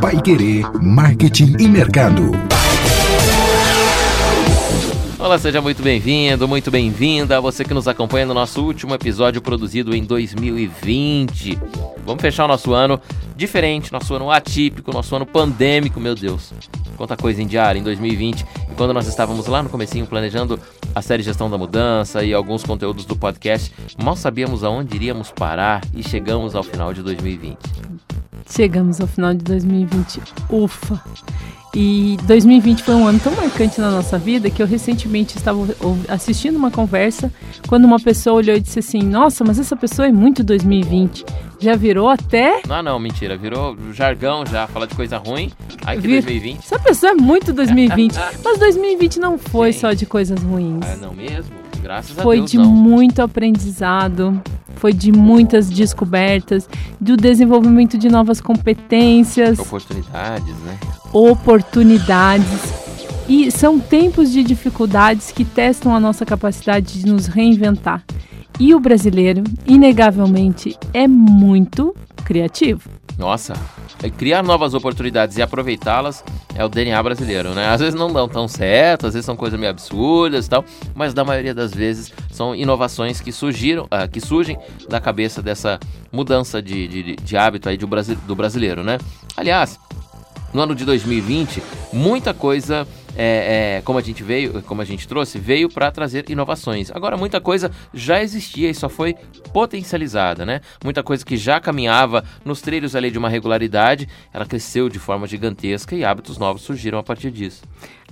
[0.00, 2.30] Pai Querer Marketing e Mercado.
[5.18, 7.40] Olá, seja muito bem-vindo, muito bem-vinda.
[7.40, 11.58] Você que nos acompanha no nosso último episódio produzido em 2020.
[12.04, 13.00] Vamos fechar o nosso ano
[13.34, 16.52] diferente, nosso ano atípico, nosso ano pandêmico, meu Deus.
[16.96, 18.42] Quanta coisa em diário em 2020.
[18.70, 20.60] E quando nós estávamos lá no comecinho planejando
[20.94, 25.80] a série Gestão da Mudança e alguns conteúdos do podcast, mal sabíamos aonde iríamos parar
[25.92, 27.58] e chegamos ao final de 2020.
[28.48, 30.20] Chegamos ao final de 2020.
[30.50, 31.02] Ufa!
[31.74, 35.58] E 2020 foi um ano tão marcante na nossa vida que eu recentemente estava
[36.08, 37.30] assistindo uma conversa
[37.68, 41.22] quando uma pessoa olhou e disse assim: Nossa, mas essa pessoa é muito 2020.
[41.58, 42.62] Já virou até.
[42.66, 43.36] Não, não, mentira.
[43.36, 45.52] Virou jargão já, falar de coisa ruim.
[45.84, 46.22] Ai, que Vir...
[46.22, 46.58] 2020.
[46.60, 48.14] Essa pessoa é muito 2020.
[48.42, 49.80] mas 2020 não foi Sim.
[49.80, 50.80] só de coisas ruins.
[50.82, 51.65] Ah, não mesmo?
[51.86, 52.64] Graças Foi a Deus, de não.
[52.66, 54.42] muito aprendizado,
[54.74, 56.68] foi de muitas descobertas,
[57.00, 60.78] do desenvolvimento de novas competências, Oportunidades, né?
[61.12, 62.74] oportunidades.
[63.28, 68.02] E são tempos de dificuldades que testam a nossa capacidade de nos reinventar.
[68.58, 71.94] E o brasileiro, inegavelmente, é muito
[72.24, 72.90] criativo.
[73.18, 73.54] Nossa,
[74.02, 76.22] é criar novas oportunidades e aproveitá-las
[76.54, 77.68] é o DNA brasileiro, né?
[77.68, 80.64] Às vezes não dão tão certo, às vezes são coisas meio absurdas e tal,
[80.94, 85.80] mas na maioria das vezes são inovações que surgiram, ah, que surgem da cabeça dessa
[86.12, 88.98] mudança de, de, de hábito aí do, brasi do brasileiro, né?
[89.34, 89.78] Aliás,
[90.52, 95.08] no ano de 2020, muita coisa, é, é, como a gente veio, como a gente
[95.08, 96.90] trouxe, veio para trazer inovações.
[96.90, 99.14] Agora, muita coisa já existia e só foi
[99.52, 100.60] potencializada, né?
[100.84, 105.26] Muita coisa que já caminhava nos trilhos ali de uma regularidade, ela cresceu de forma
[105.26, 107.62] gigantesca e hábitos novos surgiram a partir disso.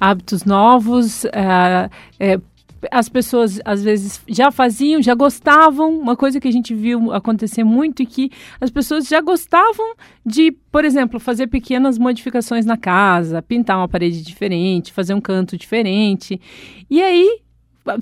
[0.01, 2.41] Hábitos novos, é, é,
[2.91, 7.65] as pessoas às vezes já faziam, já gostavam, uma coisa que a gente viu acontecer
[7.65, 13.43] muito e que as pessoas já gostavam de, por exemplo, fazer pequenas modificações na casa,
[13.43, 16.41] pintar uma parede diferente, fazer um canto diferente.
[16.91, 17.41] E aí,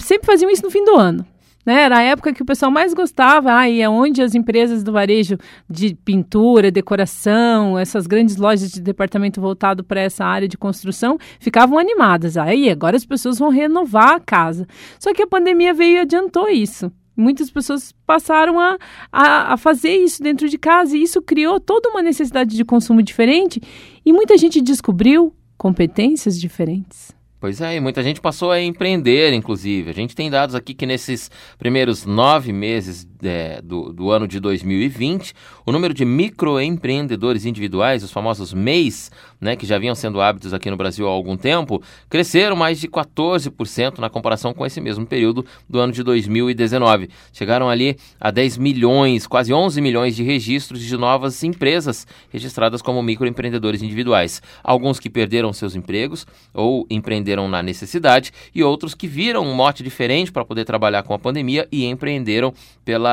[0.00, 1.26] sempre faziam isso no fim do ano.
[1.64, 1.82] Né?
[1.82, 4.92] Era a época que o pessoal mais gostava, ah, e é onde as empresas do
[4.92, 5.38] varejo
[5.70, 11.78] de pintura, decoração, essas grandes lojas de departamento voltado para essa área de construção ficavam
[11.78, 12.36] animadas.
[12.36, 14.66] Aí agora as pessoas vão renovar a casa.
[14.98, 16.90] Só que a pandemia veio e adiantou isso.
[17.16, 18.78] Muitas pessoas passaram a,
[19.12, 23.02] a, a, fazer isso dentro de casa e isso criou toda uma necessidade de consumo
[23.02, 23.60] diferente
[24.04, 27.14] e muita gente descobriu competências diferentes.
[27.42, 29.90] Pois é, e muita gente passou a empreender, inclusive.
[29.90, 34.40] A gente tem dados aqui que nesses primeiros nove meses é, do, do ano de
[34.40, 35.34] 2020,
[35.64, 39.10] o número de microempreendedores individuais, os famosos MEIs,
[39.40, 42.88] né, que já vinham sendo hábitos aqui no Brasil há algum tempo, cresceram mais de
[42.88, 47.10] 14% na comparação com esse mesmo período do ano de 2019.
[47.32, 53.02] Chegaram ali a 10 milhões, quase 11 milhões de registros de novas empresas registradas como
[53.02, 54.42] microempreendedores individuais.
[54.62, 59.82] Alguns que perderam seus empregos ou empreenderam na necessidade e outros que viram um mote
[59.82, 63.11] diferente para poder trabalhar com a pandemia e empreenderam pela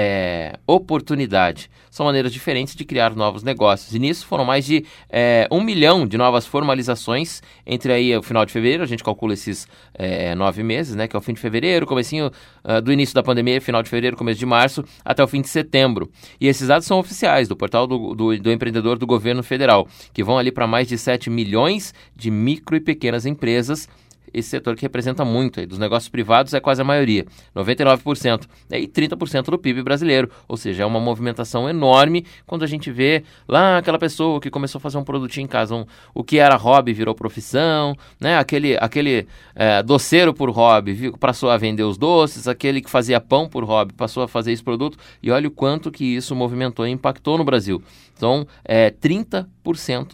[0.00, 1.68] é, oportunidade.
[1.90, 3.92] São maneiras diferentes de criar novos negócios.
[3.92, 8.46] E nisso foram mais de é, um milhão de novas formalizações entre aí o final
[8.46, 11.08] de fevereiro, a gente calcula esses é, nove meses, né?
[11.08, 12.30] Que é o fim de fevereiro, comecinho
[12.64, 15.48] uh, do início da pandemia, final de fevereiro, começo de março, até o fim de
[15.48, 16.08] setembro.
[16.40, 20.22] E esses dados são oficiais do portal do, do, do empreendedor do governo federal, que
[20.22, 23.88] vão ali para mais de 7 milhões de micro e pequenas empresas
[24.32, 28.86] esse setor que representa muito aí, dos negócios privados é quase a maioria, 99%, e
[28.86, 33.78] 30% do PIB brasileiro, ou seja, é uma movimentação enorme quando a gente vê lá
[33.78, 35.84] aquela pessoa que começou a fazer um produtinho em casa, um,
[36.14, 38.38] o que era hobby virou profissão, né?
[38.38, 43.48] aquele, aquele é, doceiro por hobby passou a vender os doces, aquele que fazia pão
[43.48, 46.90] por hobby passou a fazer esse produto, e olha o quanto que isso movimentou e
[46.90, 47.82] impactou no Brasil.
[48.16, 49.46] Então, é 30%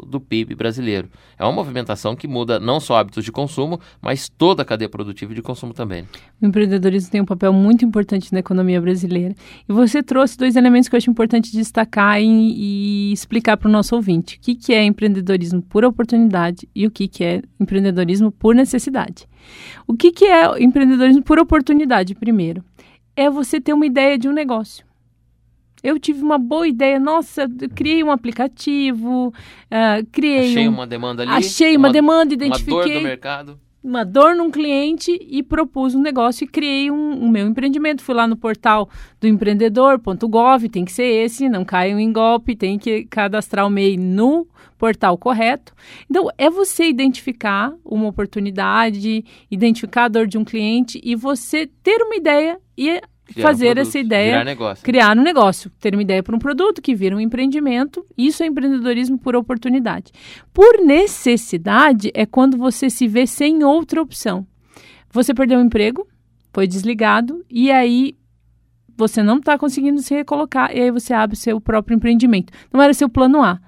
[0.07, 1.09] do PIB brasileiro.
[1.39, 5.35] É uma movimentação que muda não só hábitos de consumo, mas toda a cadeia produtiva
[5.35, 6.07] de consumo também.
[6.41, 9.35] O empreendedorismo tem um papel muito importante na economia brasileira.
[9.69, 13.73] E você trouxe dois elementos que eu acho importante destacar e, e explicar para o
[13.73, 14.37] nosso ouvinte.
[14.37, 19.29] O que, que é empreendedorismo por oportunidade e o que, que é empreendedorismo por necessidade.
[19.87, 22.65] O que, que é empreendedorismo por oportunidade, primeiro?
[23.17, 24.85] É você ter uma ideia de um negócio.
[25.85, 31.23] Eu tive uma boa ideia, nossa, criei um aplicativo, uh, criei Achei um, uma demanda
[31.23, 31.31] ali.
[31.33, 33.61] achei uma, demanda, identifiquei Uma dor do mercado.
[33.85, 38.03] uma dor num cliente e propus um negócio e criei um, um meu empreendimento.
[38.03, 38.89] Fui lá no portal
[39.21, 43.99] do empreendedor.gov, tem que ser esse, não caiam em golpe, tem que cadastrar o MEI
[43.99, 44.49] no
[44.79, 45.75] portal correto.
[46.11, 52.01] Então, é você identificar uma oportunidade, identificar a dor de um cliente e você ter
[52.03, 54.85] uma ideia e Criar um fazer produto, essa ideia, negócio.
[54.85, 58.05] criar um negócio, ter uma ideia para um produto que vira um empreendimento.
[58.17, 60.13] Isso é empreendedorismo por oportunidade.
[60.53, 64.47] Por necessidade é quando você se vê sem outra opção.
[65.11, 66.07] Você perdeu o emprego,
[66.53, 68.17] foi desligado e aí
[68.97, 72.53] você não está conseguindo se recolocar e aí você abre o seu próprio empreendimento.
[72.73, 73.59] Não era seu plano A,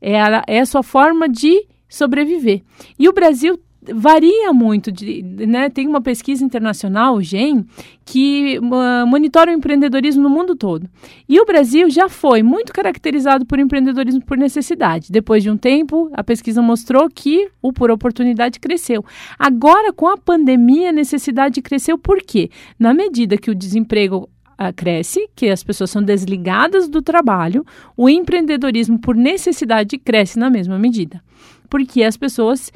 [0.00, 2.62] era, é a sua forma de sobreviver.
[2.98, 3.58] E o Brasil
[3.94, 5.68] varia muito, de, né?
[5.70, 7.64] Tem uma pesquisa internacional, o GEM,
[8.04, 10.88] que uh, monitora o empreendedorismo no mundo todo.
[11.28, 15.10] E o Brasil já foi muito caracterizado por empreendedorismo por necessidade.
[15.10, 19.04] Depois de um tempo, a pesquisa mostrou que o por oportunidade cresceu.
[19.38, 22.50] Agora, com a pandemia, a necessidade cresceu por quê?
[22.78, 24.28] Na medida que o desemprego
[24.58, 27.62] Uh, cresce, que as pessoas são desligadas do trabalho,
[27.94, 31.22] o empreendedorismo por necessidade cresce na mesma medida.
[31.68, 32.72] Porque as pessoas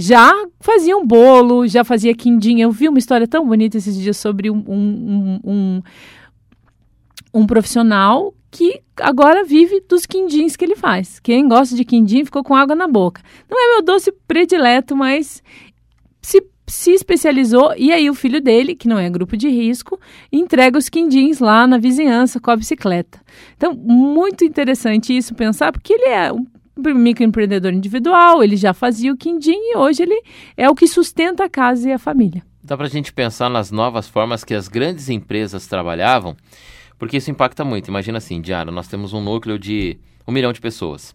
[0.00, 2.60] já faziam bolo, já fazia quindim.
[2.60, 5.82] Eu vi uma história tão bonita esses dias sobre um, um, um,
[7.34, 11.18] um profissional que agora vive dos quindins que ele faz.
[11.18, 13.20] Quem gosta de quindim ficou com água na boca.
[13.50, 15.42] Não é meu doce predileto, mas
[16.22, 19.98] se se especializou e aí o filho dele, que não é grupo de risco,
[20.30, 23.20] entrega os quindins lá na vizinhança com a bicicleta.
[23.56, 26.44] Então, muito interessante isso pensar, porque ele é um
[26.78, 30.22] microempreendedor individual, ele já fazia o quindim e hoje ele
[30.56, 32.42] é o que sustenta a casa e a família.
[32.62, 36.36] Dá para a gente pensar nas novas formas que as grandes empresas trabalhavam,
[36.98, 37.88] porque isso impacta muito.
[37.88, 41.14] Imagina assim, Diário, nós temos um núcleo de um milhão de pessoas.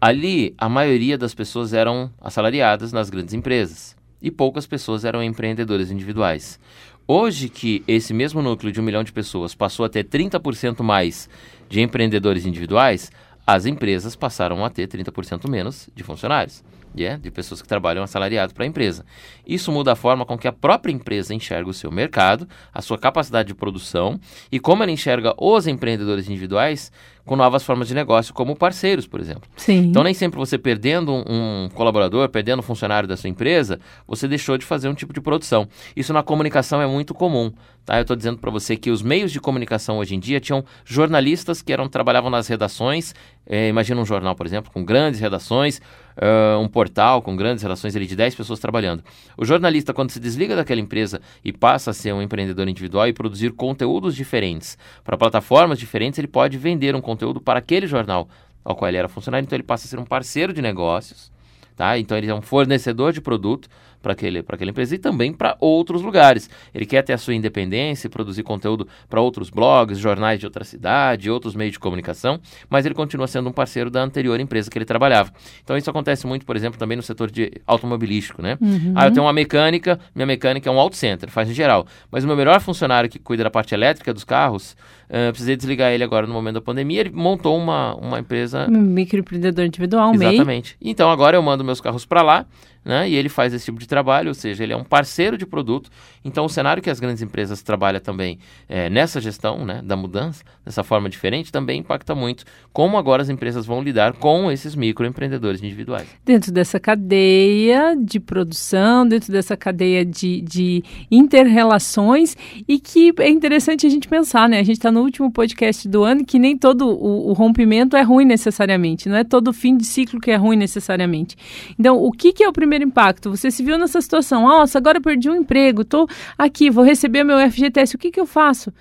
[0.00, 5.90] Ali, a maioria das pessoas eram assalariadas nas grandes empresas e poucas pessoas eram empreendedores
[5.90, 6.58] individuais.
[7.06, 11.28] Hoje que esse mesmo núcleo de um milhão de pessoas passou a ter 30% mais
[11.68, 13.10] de empreendedores individuais,
[13.48, 16.62] as empresas passaram a ter 30% menos de funcionários,
[16.94, 19.06] yeah, de pessoas que trabalham assalariado para a empresa.
[19.46, 22.98] Isso muda a forma com que a própria empresa enxerga o seu mercado, a sua
[22.98, 24.20] capacidade de produção
[24.52, 26.92] e como ela enxerga os empreendedores individuais
[27.28, 29.42] com novas formas de negócio, como parceiros, por exemplo.
[29.54, 29.90] Sim.
[29.90, 34.56] Então, nem sempre você perdendo um, colaborador, perdendo um funcionário da sua empresa, você deixou
[34.56, 35.68] de fazer um tipo de produção.
[35.94, 37.52] Isso na comunicação é muito comum.
[37.84, 37.96] Tá?
[37.96, 41.62] Eu estou dizendo para você que os meios de comunicação hoje em dia tinham jornalistas
[41.62, 43.14] que eram, trabalhavam nas redações.
[43.46, 45.80] É, imagina um jornal, por exemplo, com grandes redações,
[46.18, 49.02] uh, um portal com grandes redações ali, de 10 pessoas trabalhando.
[49.38, 53.12] O jornalista, quando se desliga daquela empresa e passa a ser um empreendedor individual e
[53.14, 58.28] produzir conteúdos diferentes para plataformas diferentes, ele pode vender um conteúdo para aquele jornal
[58.64, 61.32] ao qual ele era funcionário, então ele passa a ser um parceiro de negócios,
[61.74, 61.98] tá?
[61.98, 63.68] Então ele é um fornecedor de produto
[64.00, 66.48] para aquela empresa e também para outros lugares.
[66.74, 71.30] Ele quer ter a sua independência produzir conteúdo para outros blogs, jornais de outra cidade,
[71.30, 74.84] outros meios de comunicação, mas ele continua sendo um parceiro da anterior empresa que ele
[74.84, 75.32] trabalhava.
[75.62, 78.56] Então isso acontece muito, por exemplo, também no setor de automobilístico, né?
[78.60, 78.92] Uhum.
[78.94, 82.24] Ah, eu tenho uma mecânica, minha mecânica é um auto center, faz em geral, mas
[82.24, 84.76] o meu melhor funcionário que cuida da parte elétrica dos carros,
[85.08, 88.66] uh, precisei desligar ele agora no momento da pandemia, ele montou uma, uma empresa...
[88.68, 90.34] Um microempreendedor individual, um MEI.
[90.34, 90.76] Exatamente.
[90.80, 92.46] Então agora eu mando meus carros para lá,
[92.88, 93.06] né?
[93.06, 95.90] E ele faz esse tipo de trabalho, ou seja, ele é um parceiro de produto.
[96.28, 98.38] Então, o cenário que as grandes empresas trabalham também
[98.68, 103.28] é, nessa gestão né, da mudança, dessa forma diferente, também impacta muito como agora as
[103.28, 106.06] empresas vão lidar com esses microempreendedores individuais.
[106.24, 112.36] Dentro dessa cadeia de produção, dentro dessa cadeia de, de inter-relações,
[112.68, 114.60] e que é interessante a gente pensar, né?
[114.60, 118.02] A gente está no último podcast do ano que nem todo o, o rompimento é
[118.02, 121.36] ruim necessariamente, não é todo fim de ciclo que é ruim necessariamente.
[121.78, 123.30] Então, o que, que é o primeiro impacto?
[123.30, 126.06] Você se viu nessa situação, nossa, agora eu perdi um emprego, estou
[126.36, 128.72] aqui, vou receber meu FGTS, o que, que eu faço?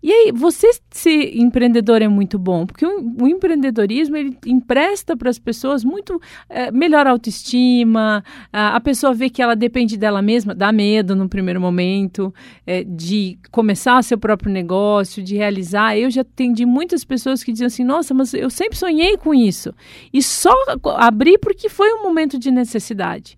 [0.00, 5.28] E aí, você ser empreendedor é muito bom, porque o, o empreendedorismo ele empresta para
[5.28, 10.54] as pessoas muito é, melhor autoestima, a, a, pessoa vê que ela depende dela mesma,
[10.54, 12.32] dá medo no primeiro momento,
[12.64, 15.98] é, de começar seu próprio negócio, de realizar.
[15.98, 19.74] Eu já atendi muitas pessoas que diziam assim: nossa, mas eu sempre sonhei com isso.
[20.12, 20.54] E só
[20.96, 23.36] abri porque foi um momento de necessidade.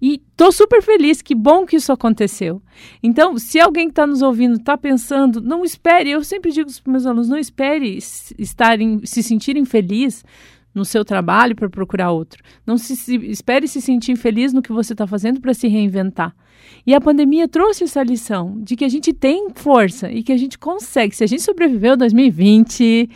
[0.00, 2.62] E tô super feliz, que bom que isso aconteceu.
[3.02, 6.72] Então, se alguém que está nos ouvindo está pensando, não espere, eu sempre digo para
[6.72, 7.98] os meus alunos, não espere
[8.38, 10.24] estarem, se sentirem felizes
[10.74, 12.42] no seu trabalho para procurar outro.
[12.66, 16.34] Não se, se, espere se sentir feliz no que você está fazendo para se reinventar.
[16.86, 20.36] E a pandemia trouxe essa lição de que a gente tem força e que a
[20.36, 21.14] gente consegue.
[21.14, 23.10] Se a gente sobreviveu 2020,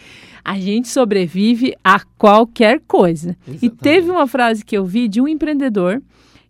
[0.45, 3.37] a gente sobrevive a qualquer coisa.
[3.47, 3.65] Exatamente.
[3.65, 6.03] E teve uma frase que eu vi de um empreendedor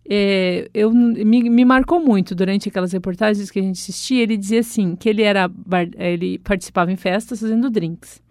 [0.07, 4.21] é, eu, me, me, marcou muito durante aquelas reportagens que a gente assistia.
[4.21, 5.49] Ele dizia assim que ele era
[5.97, 8.21] ele participava em festas fazendo drinks.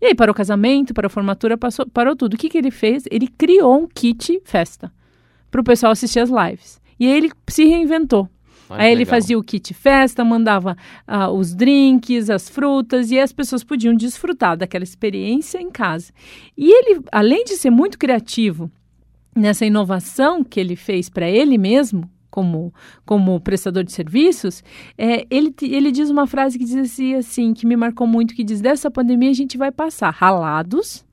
[0.00, 2.34] E aí para o casamento, para a formatura, passou, parou tudo.
[2.34, 3.04] O que, que ele fez?
[3.10, 4.92] Ele criou um kit festa
[5.50, 6.80] para o pessoal assistir as lives.
[6.98, 8.28] E aí ele se reinventou.
[8.68, 9.10] Aí que ele legal.
[9.10, 14.56] fazia o kit festa, mandava ah, os drinks, as frutas, e as pessoas podiam desfrutar
[14.56, 16.12] daquela experiência em casa.
[16.56, 18.70] E ele, além de ser muito criativo
[19.36, 22.72] nessa inovação que ele fez para ele mesmo, como,
[23.04, 24.62] como prestador de serviços,
[24.98, 28.60] é, ele, ele diz uma frase que dizia assim, que me marcou muito, que diz,
[28.60, 31.04] dessa pandemia a gente vai passar ralados,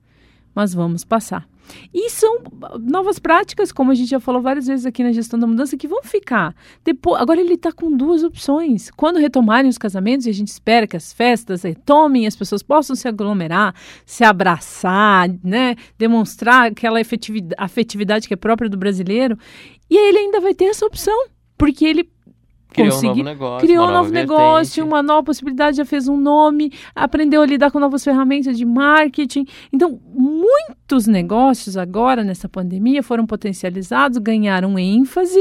[0.54, 1.48] mas vamos passar.
[1.92, 2.38] E são
[2.80, 5.88] novas práticas, como a gente já falou várias vezes aqui na gestão da mudança, que
[5.88, 6.54] vão ficar.
[6.84, 8.90] Depois, agora ele está com duas opções.
[8.90, 12.94] Quando retomarem os casamentos, e a gente espera que as festas retomem, as pessoas possam
[12.94, 15.76] se aglomerar, se abraçar, né?
[15.98, 17.00] demonstrar aquela
[17.58, 19.38] afetividade que é própria do brasileiro.
[19.88, 22.08] E aí ele ainda vai ter essa opção, porque ele
[22.74, 23.66] Criou um novo negócio.
[23.66, 24.82] criou uma um nova novo negócio, vertente.
[24.82, 29.46] uma nova possibilidade, já fez um nome, aprendeu a lidar com novas ferramentas de marketing.
[29.72, 35.40] Então, muitos negócios agora nessa pandemia foram potencializados, ganharam ênfase,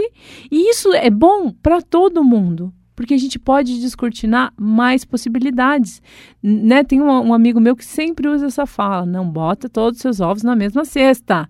[0.51, 2.71] e isso é bom para todo mundo.
[2.95, 5.99] Porque a gente pode descortinar mais possibilidades.
[6.43, 6.83] Né?
[6.83, 10.19] Tem um, um amigo meu que sempre usa essa fala: não bota todos os seus
[10.19, 11.49] ovos na mesma cesta.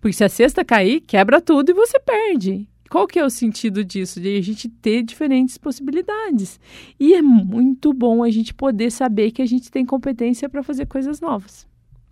[0.00, 2.69] Porque se a cesta cair, quebra tudo e você perde.
[2.90, 4.20] Qual que é o sentido disso?
[4.20, 6.58] De a gente ter diferentes possibilidades.
[6.98, 10.86] E é muito bom a gente poder saber que a gente tem competência para fazer
[10.86, 11.68] coisas novas.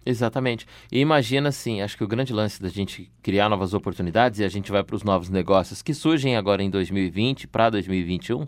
[0.06, 0.66] Exatamente.
[0.92, 4.48] E imagina assim, acho que o grande lance da gente criar novas oportunidades e a
[4.48, 8.46] gente vai para os novos negócios que surgem agora em 2020 para 2021,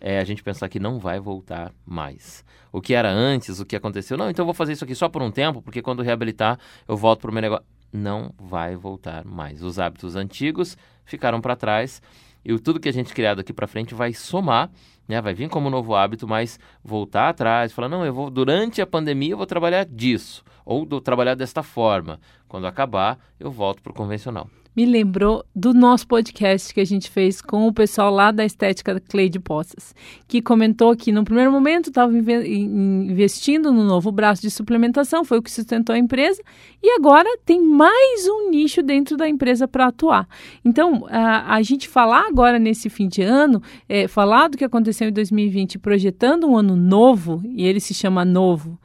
[0.00, 2.44] é a gente pensar que não vai voltar mais.
[2.70, 5.08] O que era antes, o que aconteceu, não, então eu vou fazer isso aqui só
[5.08, 7.75] por um tempo, porque quando reabilitar eu volto para o meu negócio.
[7.96, 9.62] Não vai voltar mais.
[9.62, 12.02] Os hábitos antigos ficaram para trás
[12.44, 14.70] e tudo que a gente criado aqui para frente vai somar,
[15.08, 15.20] né?
[15.20, 19.32] Vai vir como novo hábito, mas voltar atrás, falar, não, eu vou durante a pandemia
[19.32, 22.20] eu vou trabalhar disso ou trabalhar desta forma.
[22.46, 24.48] Quando acabar, eu volto para o convencional.
[24.76, 29.00] Me lembrou do nosso podcast que a gente fez com o pessoal lá da Estética
[29.00, 29.94] Clay de Poças,
[30.28, 35.42] que comentou que no primeiro momento estava investindo no novo braço de suplementação, foi o
[35.42, 36.42] que sustentou a empresa,
[36.82, 40.28] e agora tem mais um nicho dentro da empresa para atuar.
[40.62, 45.08] Então, a, a gente falar agora nesse fim de ano, é, falar do que aconteceu
[45.08, 48.78] em 2020, projetando um ano novo, e ele se chama novo,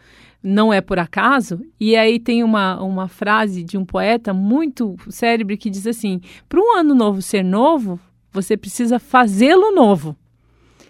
[0.44, 1.62] não é por acaso.
[1.80, 6.60] E aí tem uma, uma frase de um poeta muito célebre que diz assim: para
[6.60, 8.00] um ano novo ser novo,
[8.32, 10.16] você precisa fazê-lo novo.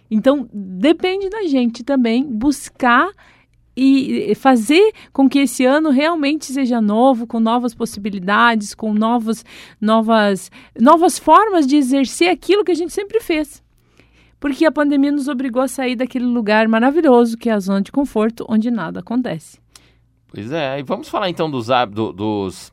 [0.09, 3.09] Então, depende da gente também buscar
[3.75, 9.45] e fazer com que esse ano realmente seja novo, com novas possibilidades, com novos,
[9.79, 13.63] novas, novas formas de exercer aquilo que a gente sempre fez
[14.41, 17.91] porque a pandemia nos obrigou a sair daquele lugar maravilhoso que é a zona de
[17.91, 19.57] conforto, onde nada acontece.
[20.27, 22.71] Pois é, e vamos falar então dos, do- dos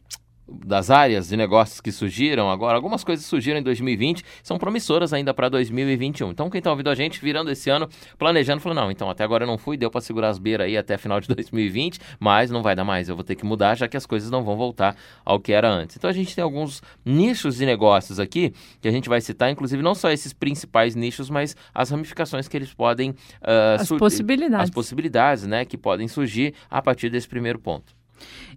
[0.49, 2.76] das áreas de negócios que surgiram agora.
[2.76, 6.31] Algumas coisas surgiram em 2020, são promissoras ainda para 2021.
[6.31, 9.45] Então, quem está ouvindo a gente, virando esse ano, planejando, falou: não, então até agora
[9.45, 12.62] eu não fui, deu para segurar as beiras aí até final de 2020, mas não
[12.62, 14.97] vai dar mais, eu vou ter que mudar, já que as coisas não vão voltar
[15.25, 15.97] ao que era antes.
[15.97, 19.83] Então, a gente tem alguns nichos de negócios aqui que a gente vai citar, inclusive
[19.83, 23.14] não só esses principais nichos, mas as ramificações que eles podem.
[23.43, 24.64] ah, As possibilidades.
[24.64, 27.93] As possibilidades, né, que podem surgir a partir desse primeiro ponto.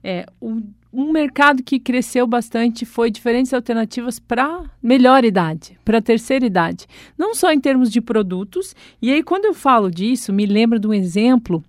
[0.04, 6.46] É, um, um mercado que cresceu bastante foi diferentes alternativas para melhor idade, para terceira
[6.46, 6.86] idade.
[7.18, 8.76] Não só em termos de produtos.
[9.02, 11.64] E aí, quando eu falo disso, me lembra de um exemplo.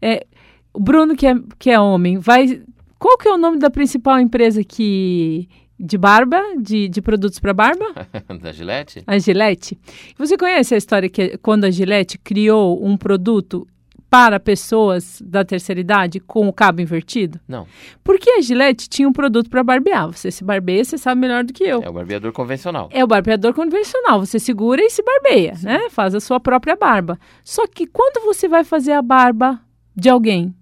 [0.00, 0.24] É,
[0.72, 2.62] o Bruno, que é, que é homem, vai.
[2.98, 5.48] Qual que é o nome da principal empresa que.
[5.80, 7.86] De barba, de, de produtos para barba?
[8.42, 9.02] da Gillette?
[9.06, 9.78] A Gillette.
[10.18, 13.64] Você conhece a história que quando a Gillette criou um produto
[14.10, 17.38] para pessoas da terceira idade com o cabo invertido?
[17.46, 17.66] Não,
[18.02, 20.06] Porque a Gillette tinha um produto para barbear.
[20.08, 21.82] Você se barbeia, você sabe melhor do que eu.
[21.82, 22.88] é o barbeador convencional.
[22.90, 24.24] É o barbeador convencional.
[24.24, 25.90] Você segura e se barbeia, né?
[25.90, 27.18] Faz a sua própria barba.
[27.44, 29.60] Só que quando você vai fazer a barba
[29.94, 30.54] de alguém,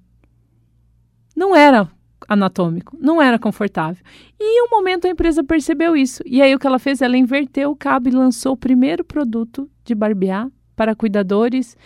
[1.36, 1.88] não era
[2.28, 4.02] anatômico, não era confortável.
[4.40, 6.22] E em um momento a empresa percebeu isso.
[6.26, 7.00] E aí o que ela fez?
[7.00, 11.76] Ela inverteu o cabo e lançou o primeiro produto de barbear para cuidadores,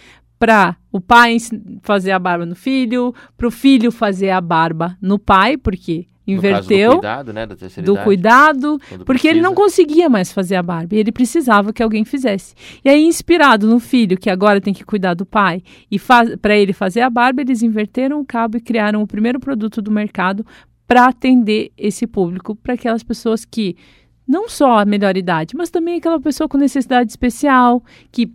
[0.41, 1.37] para o pai
[1.83, 6.09] fazer a barba no filho, para o filho fazer a barba no pai, porque caso
[6.25, 9.85] do inverteu cuidado, né, da terceira do idade, cuidado, porque ele não precisa.
[9.85, 12.55] conseguia mais fazer a barba, e ele precisava que alguém fizesse.
[12.83, 15.99] E aí, inspirado no filho, que agora tem que cuidar do pai, e
[16.41, 19.91] para ele fazer a barba, eles inverteram o cabo e criaram o primeiro produto do
[19.91, 20.47] mercado
[20.87, 23.77] para atender esse público, para aquelas pessoas que
[24.27, 28.33] não só a melhor idade, mas também aquela pessoa com necessidade especial, que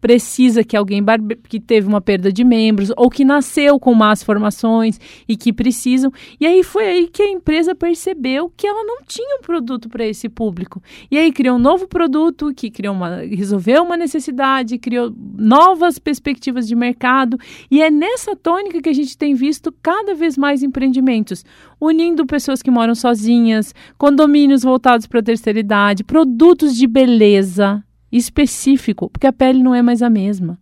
[0.00, 1.04] precisa que alguém
[1.48, 6.12] que teve uma perda de membros ou que nasceu com más formações e que precisam.
[6.40, 10.06] E aí foi aí que a empresa percebeu que ela não tinha um produto para
[10.06, 10.82] esse público.
[11.10, 16.66] E aí criou um novo produto que criou uma, resolveu uma necessidade, criou novas perspectivas
[16.66, 17.38] de mercado.
[17.70, 21.44] E é nessa tônica que a gente tem visto cada vez mais empreendimentos,
[21.80, 29.08] unindo pessoas que moram sozinhas, condomínios voltados para a terceira idade, produtos de beleza específico,
[29.10, 30.58] porque a pele não é mais a mesma.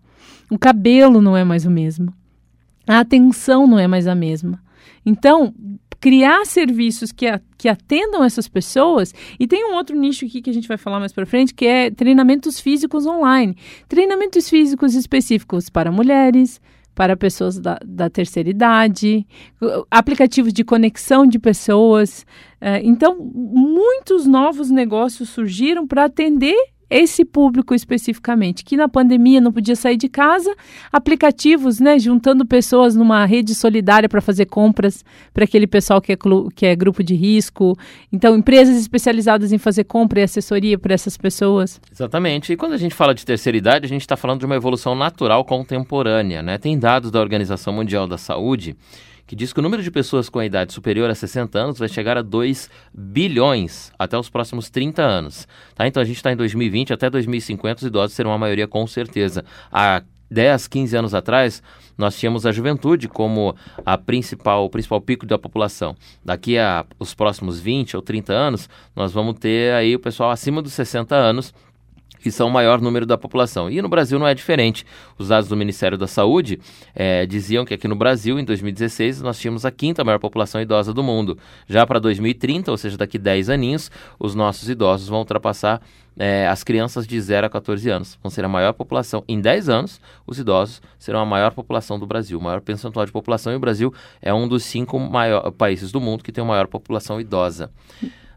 [0.50, 2.12] O cabelo não é mais o mesmo.
[2.87, 4.62] A atenção não é mais a mesma.
[5.05, 5.53] Então,
[6.00, 9.12] criar serviços que, a, que atendam essas pessoas.
[9.38, 11.67] E tem um outro nicho aqui que a gente vai falar mais para frente, que
[11.67, 13.57] é treinamentos físicos online.
[13.88, 16.61] Treinamentos físicos específicos para mulheres,
[16.95, 19.26] para pessoas da, da terceira idade,
[19.91, 22.25] aplicativos de conexão de pessoas.
[22.61, 26.57] Uh, então, muitos novos negócios surgiram para atender
[26.88, 30.55] esse público especificamente, que na pandemia não podia sair de casa,
[30.93, 36.16] aplicativos, né, juntando pessoas numa rede solidária para fazer compras para aquele pessoal que é,
[36.55, 37.76] que é grupo de risco.
[38.12, 41.81] Então, empresas especializadas em fazer compra e assessoria para essas pessoas.
[41.93, 42.52] Exatamente.
[42.52, 44.95] E quando a gente fala de terceira idade, a gente está falando de uma evolução
[44.95, 46.59] natural contemporânea, né?
[46.59, 48.76] Tem dados da Organização Mundial da Saúde
[49.26, 51.88] que diz que o número de pessoas com a idade superior a 60 anos vai
[51.88, 55.49] chegar a 2 bilhões até os próximos 30 anos.
[55.75, 55.87] Tá?
[55.87, 59.45] Então a gente está em 2020, até 2050 os idosos serão a maioria com certeza.
[59.71, 61.62] Há 10, 15 anos atrás,
[61.97, 63.54] nós tínhamos a juventude como
[63.85, 65.97] a principal, o principal pico da população.
[66.25, 70.61] Daqui a os próximos 20 ou 30 anos, nós vamos ter aí o pessoal acima
[70.61, 71.54] dos 60 anos
[72.26, 73.71] que são o maior número da população.
[73.71, 74.85] E no Brasil não é diferente.
[75.16, 76.59] Os dados do Ministério da Saúde
[76.92, 80.92] é, diziam que aqui no Brasil, em 2016, nós tínhamos a quinta maior população idosa
[80.92, 81.38] do mundo.
[81.68, 85.80] Já para 2030, ou seja, daqui 10 aninhos, os nossos idosos vão ultrapassar
[86.18, 88.18] é, as crianças de 0 a 14 anos.
[88.21, 89.23] Vão ser a maior população.
[89.28, 93.12] Em 10 anos, os idosos serão a maior população do Brasil, o maior percentual de
[93.12, 93.52] população.
[93.52, 96.66] E o Brasil é um dos cinco maior, países do mundo que tem a maior
[96.66, 97.71] população idosa.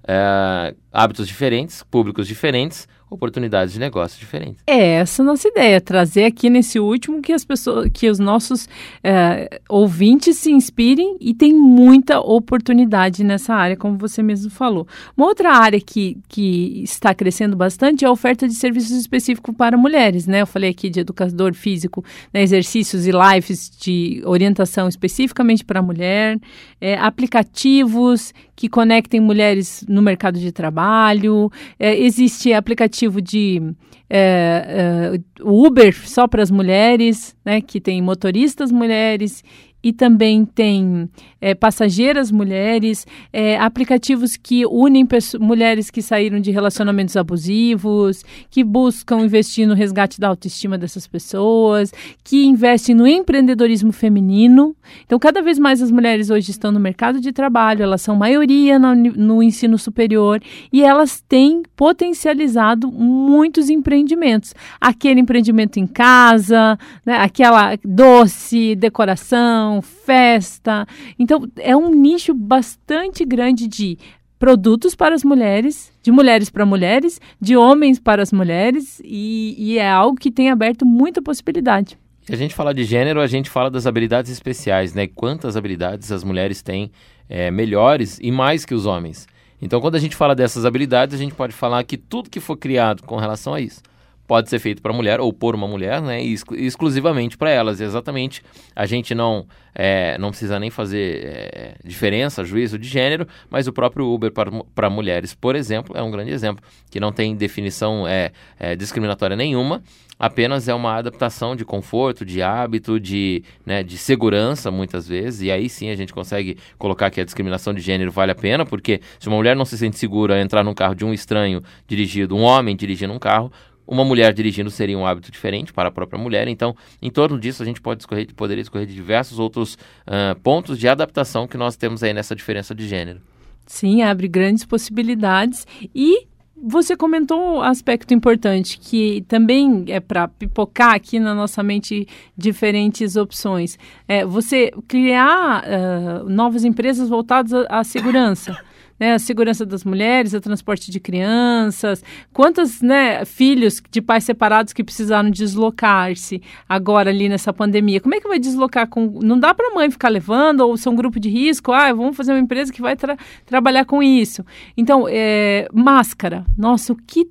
[0.08, 4.64] É, hábitos diferentes, públicos diferentes, oportunidades de negócio diferentes.
[4.68, 8.68] É essa a nossa ideia, trazer aqui nesse último que as pessoas, que os nossos
[9.04, 14.88] é, ouvintes se inspirem e tem muita oportunidade nessa área, como você mesmo falou.
[15.18, 19.78] Uma outra área que, que está crescendo bastante é a oferta de serviços específicos para
[19.78, 20.42] mulheres, né?
[20.42, 26.38] Eu falei aqui de educador físico, né, exercícios e lives de orientação especificamente para mulher,
[26.80, 33.62] é, aplicativos que conectem mulheres no mercado de trabalho, é, existe aplicativo de
[34.10, 39.46] é, é, Uber só para as mulheres, né, que tem motoristas mulheres
[39.84, 41.10] e também tem
[41.42, 45.08] é, passageiras mulheres, é, aplicativos que unem
[45.40, 51.94] mulheres que saíram de relacionamentos abusivos, que buscam investir no resgate da autoestima dessas pessoas,
[52.24, 54.76] que investem no empreendedorismo feminino.
[55.06, 58.78] Então, cada vez mais as mulheres hoje estão no mercado de trabalho, elas são maioria
[58.78, 60.42] no, no ensino superior
[60.74, 64.54] e elas têm potencializado muitos empreendimentos.
[64.82, 70.86] Aquele empreendimento em casa, né, aquela doce, decoração, festa.
[71.18, 73.98] Então, é um nicho bastante grande de
[74.40, 79.78] produtos para as mulheres, de mulheres para mulheres, de homens para as mulheres, e, e
[79.78, 81.98] é algo que tem aberto muita possibilidade.
[82.22, 85.08] Se a gente fala de gênero, a gente fala das habilidades especiais, né?
[85.08, 86.92] Quantas habilidades as mulheres têm
[87.28, 89.28] é, melhores e mais que os homens.
[89.62, 92.56] Então, quando a gente fala dessas habilidades, a gente pode falar que tudo que for
[92.56, 93.82] criado com relação a isso
[94.30, 96.22] pode ser feito para mulher ou por uma mulher, né?
[96.22, 97.82] Exclu exclusivamente para elas.
[97.82, 98.44] Exatamente.
[98.76, 103.74] A gente não é, não precisa nem fazer é, diferença, juízo de gênero, mas o
[103.74, 108.32] próprio Uber para mulheres, por exemplo, é um grande exemplo que não tem definição é,
[108.60, 109.82] é, discriminatória nenhuma.
[110.20, 115.44] Apenas é uma adaptação de conforto, de hábito, de, né, de segurança, muitas vezes.
[115.44, 118.66] E aí sim a gente consegue colocar que a discriminação de gênero vale a pena,
[118.66, 121.64] porque se uma mulher não se sente segura a entrar num carro de um estranho
[121.88, 123.50] dirigido, um homem dirigindo um carro,
[123.90, 126.48] uma mulher dirigindo seria um hábito diferente para a própria mulher.
[126.48, 130.78] Então, em torno disso, a gente pode escorrer, poderia escorrer de diversos outros uh, pontos
[130.78, 133.20] de adaptação que nós temos aí nessa diferença de gênero.
[133.66, 136.28] Sim, abre grandes possibilidades e
[136.62, 143.16] você comentou um aspecto importante que também é para pipocar aqui na nossa mente diferentes
[143.16, 143.80] opções.
[144.08, 148.58] É você criar uh, novas empresas voltadas à, à segurança
[149.00, 154.74] né, a segurança das mulheres, o transporte de crianças, quantos né, filhos de pais separados
[154.74, 158.02] que precisaram deslocar-se agora ali nessa pandemia.
[158.02, 159.20] Como é que vai deslocar com.
[159.22, 162.34] Não dá para a mãe ficar levando, ou são grupo de risco, ah, vamos fazer
[162.34, 164.46] uma empresa que vai tra trabalhar com isso.
[164.76, 166.46] Então, é, máscara.
[166.58, 167.30] Nossa, o que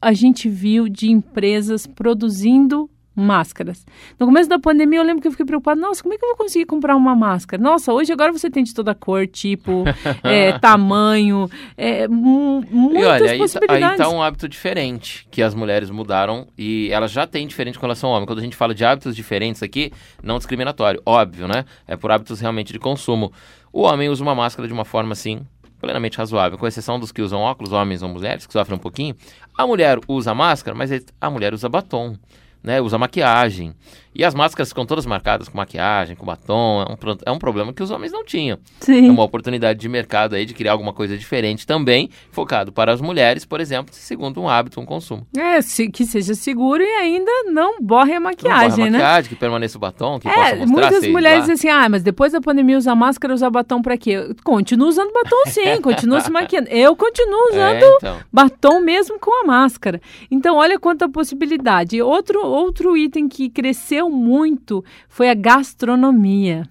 [0.00, 2.88] a gente viu de empresas produzindo
[3.20, 3.86] máscaras.
[4.18, 5.80] No começo da pandemia, eu lembro que eu fiquei preocupada.
[5.80, 7.62] Nossa, como é que eu vou conseguir comprar uma máscara?
[7.62, 9.84] Nossa, hoje agora você tem de toda cor, tipo,
[10.24, 14.00] é, tamanho, é, muitas e olha, possibilidades.
[14.00, 17.86] Aí, tá um hábito diferente que as mulheres mudaram e elas já têm diferente com
[17.86, 18.26] relação ao homem.
[18.26, 21.64] Quando a gente fala de hábitos diferentes aqui, não discriminatório, óbvio, né?
[21.86, 23.32] É por hábitos realmente de consumo.
[23.72, 25.46] O homem usa uma máscara de uma forma assim,
[25.80, 29.14] plenamente razoável, com exceção dos que usam óculos, homens ou mulheres, que sofrem um pouquinho.
[29.56, 32.16] A mulher usa máscara, mas a mulher usa batom
[32.62, 33.74] né, usa maquiagem.
[34.14, 36.82] E as máscaras ficam todas marcadas com maquiagem, com batom.
[36.82, 38.58] É um, é um problema que os homens não tinham.
[38.80, 39.08] Sim.
[39.08, 43.00] É uma oportunidade de mercado aí de criar alguma coisa diferente também, focado para as
[43.00, 45.26] mulheres, por exemplo, segundo um hábito, um consumo.
[45.36, 48.98] É, se, que seja seguro e ainda não borre a maquiagem, não borre a né?
[48.98, 50.90] maquiagem, que permaneça o batom, que é, possa mostrar.
[50.90, 54.34] Muitas mulheres dizem assim, ah, mas depois da pandemia usar máscara, usar batom para quê?
[54.42, 56.68] Continua usando batom sim, continua se maquiando.
[56.68, 58.18] Eu continuo é, usando é, então.
[58.32, 60.00] batom mesmo com a máscara.
[60.30, 62.02] Então, olha quanta possibilidade.
[62.02, 66.66] Outro, outro item que cresceu muito foi a gastronomia.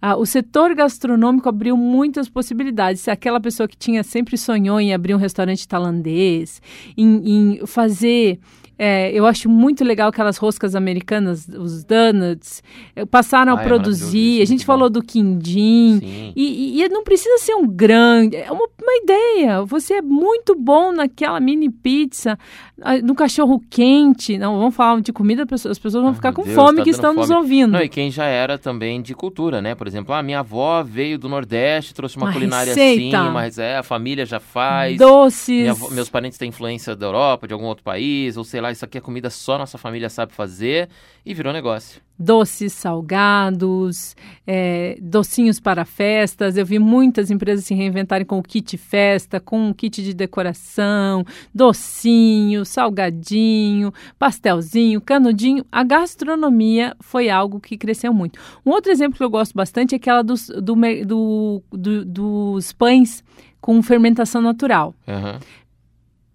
[0.00, 3.08] Ah, o setor gastronômico abriu muitas possibilidades.
[3.08, 6.62] Aquela pessoa que tinha sempre sonhou em abrir um restaurante tailandês,
[6.96, 8.38] em, em fazer
[8.78, 12.62] é, eu acho muito legal aquelas roscas americanas, os donuts,
[12.94, 14.40] eh, passaram a é produzir.
[14.40, 16.32] a gente falou do quindim.
[16.36, 19.64] E, e, não precisa ser um grande, é uma, uma, ideia.
[19.64, 22.38] Você é muito bom naquela mini pizza,
[22.80, 24.38] ah, no cachorro quente.
[24.38, 27.14] Não, vamos falar de comida, as pessoas vão ficar com Deus, fome tá que estão
[27.14, 27.26] fome.
[27.26, 27.72] nos ouvindo.
[27.72, 29.74] Não, e quem já era também de cultura, né?
[29.74, 33.20] Por exemplo, a minha avó veio do Nordeste, trouxe uma, uma culinária receita.
[33.20, 34.96] assim, mas é, a família já faz.
[34.96, 35.68] Doces.
[35.68, 38.84] Avó, meus parentes têm influência da Europa, de algum outro país, ou sei lá isso
[38.84, 40.88] aqui é comida só nossa família sabe fazer
[41.24, 42.00] e virou negócio.
[42.18, 46.56] Doces salgados, é, docinhos para festas.
[46.56, 51.24] Eu vi muitas empresas se reinventarem com o kit festa, com o kit de decoração,
[51.54, 55.64] docinho, salgadinho, pastelzinho, canudinho.
[55.70, 58.40] A gastronomia foi algo que cresceu muito.
[58.66, 60.74] Um outro exemplo que eu gosto bastante é aquela dos, do,
[61.06, 63.22] do, do, dos pães
[63.60, 64.94] com fermentação natural.
[65.06, 65.38] Uhum.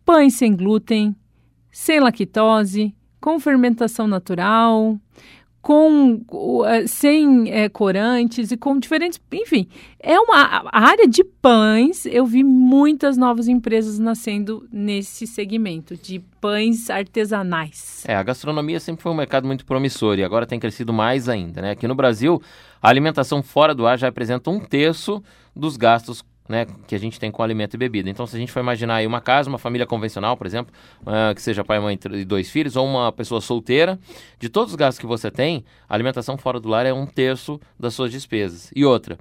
[0.06, 1.15] Pães sem glúten,
[1.74, 4.98] sem lactose, com fermentação natural,
[5.64, 9.66] com uh, sem é, corantes e com diferentes, enfim,
[9.98, 12.06] é uma área de pães.
[12.06, 18.04] Eu vi muitas novas empresas nascendo nesse segmento de pães artesanais.
[18.06, 21.62] É, a gastronomia sempre foi um mercado muito promissor e agora tem crescido mais ainda,
[21.62, 21.72] né?
[21.72, 22.42] Aqui no Brasil,
[22.82, 25.24] a alimentação fora do ar já representa um terço
[25.56, 26.22] dos gastos
[26.54, 28.10] né, que a gente tem com alimento e bebida.
[28.10, 31.34] Então, se a gente for imaginar aí uma casa, uma família convencional, por exemplo, uh,
[31.34, 34.00] que seja pai, mãe e dois filhos, ou uma pessoa solteira,
[34.39, 37.60] de todos os gastos que você tem, a alimentação fora do lar é um terço
[37.80, 38.72] das suas despesas.
[38.76, 39.18] E outra,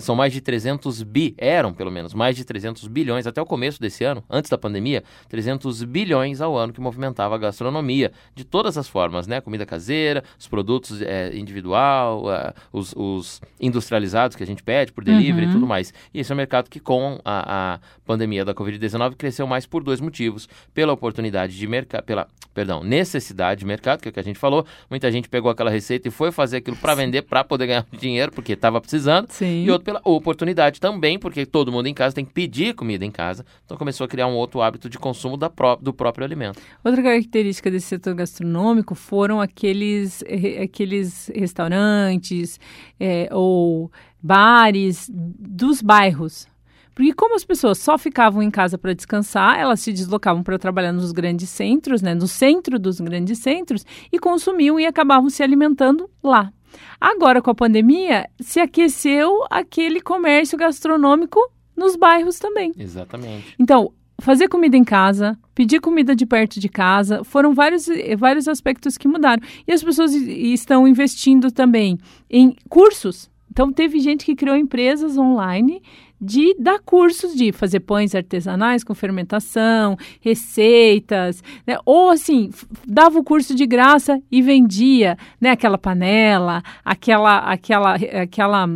[0.00, 3.80] são mais de 300 bi, eram pelo menos, mais de 300 bilhões até o começo
[3.80, 8.76] desse ano, antes da pandemia, 300 bilhões ao ano que movimentava a gastronomia, de todas
[8.76, 9.40] as formas, né?
[9.40, 15.02] Comida caseira, os produtos é, individual, uh, os, os, industrializados que a gente pede por
[15.02, 15.50] delivery uhum.
[15.50, 15.94] e tudo mais.
[16.12, 19.82] E esse é um mercado que com a, a pandemia da Covid-19 cresceu mais por
[19.82, 20.48] dois motivos.
[20.72, 24.38] Pela oportunidade de mercado, pela, perdão, necessidade de mercado, que é o que a gente
[24.38, 24.64] falou.
[24.88, 28.32] Muita gente pegou aquela receita e foi fazer aquilo para vender, para poder ganhar dinheiro,
[28.32, 29.30] porque estava precisando.
[29.30, 29.64] Sim.
[29.64, 33.10] E outro pela oportunidade também, porque todo mundo em casa tem que pedir comida em
[33.10, 33.44] casa.
[33.64, 36.60] Então começou a criar um outro hábito de consumo da pró do próprio alimento.
[36.82, 40.22] Outra característica desse setor gastronômico foram aqueles,
[40.62, 42.60] aqueles restaurantes
[42.98, 43.90] é, ou
[44.22, 46.46] bares dos bairros
[46.94, 50.92] porque como as pessoas só ficavam em casa para descansar, elas se deslocavam para trabalhar
[50.92, 56.08] nos grandes centros, né, no centro dos grandes centros, e consumiam e acabavam se alimentando
[56.22, 56.52] lá.
[57.00, 61.40] Agora, com a pandemia, se aqueceu aquele comércio gastronômico
[61.76, 62.72] nos bairros também.
[62.78, 63.54] Exatamente.
[63.58, 67.86] Então, fazer comida em casa, pedir comida de perto de casa, foram vários,
[68.18, 69.42] vários aspectos que mudaram.
[69.66, 71.98] E as pessoas estão investindo também
[72.30, 73.30] em cursos.
[73.50, 75.82] Então, teve gente que criou empresas online
[76.24, 81.76] de dar cursos de fazer pães artesanais com fermentação, receitas, né?
[81.84, 82.50] ou assim,
[82.86, 88.68] dava o curso de graça e vendia, né, aquela panela, aquela aquela aquela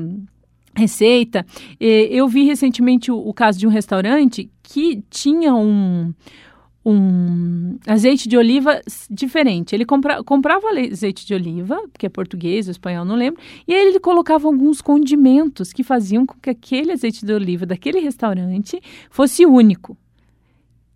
[0.77, 1.45] receita.
[1.81, 6.13] Eu vi recentemente o, o caso de um restaurante que tinha um
[6.91, 9.75] um azeite de oliva diferente.
[9.75, 14.01] Ele compra, comprava azeite de oliva, que é português, espanhol, não lembro, e aí ele
[14.01, 19.99] colocava alguns condimentos que faziam com que aquele azeite de oliva daquele restaurante fosse único.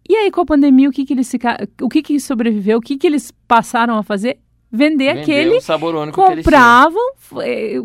[0.08, 1.30] E aí, com a pandemia, o que, que eles
[1.80, 2.78] o que, que sobreviveu?
[2.78, 4.38] O que, que eles passaram a fazer?
[4.74, 7.12] Vender Vendeu aquele o sabor único compravam,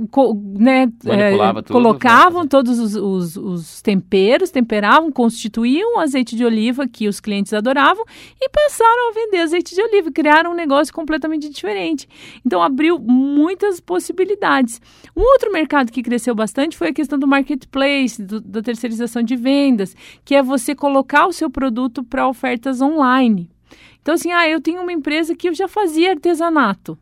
[0.09, 2.47] co- né, Manipulava eh, tudo, colocavam né?
[2.49, 8.05] todos os, os- os temperos, temperavam, constituíam o azeite de oliva que os clientes adoravam
[8.41, 12.07] e passaram a vender azeite de oliva, criaram um negócio completamente diferente.
[12.45, 14.79] Então abriu muitas possibilidades.
[15.15, 19.35] Um outro mercado que cresceu bastante foi a questão do marketplace, do- da terceirização de
[19.35, 23.49] vendas, que é você colocar o seu produto para ofertas online.
[24.07, 26.97] Então, assim, ah, eu tenho uma empresa que eu já fazia artesanato.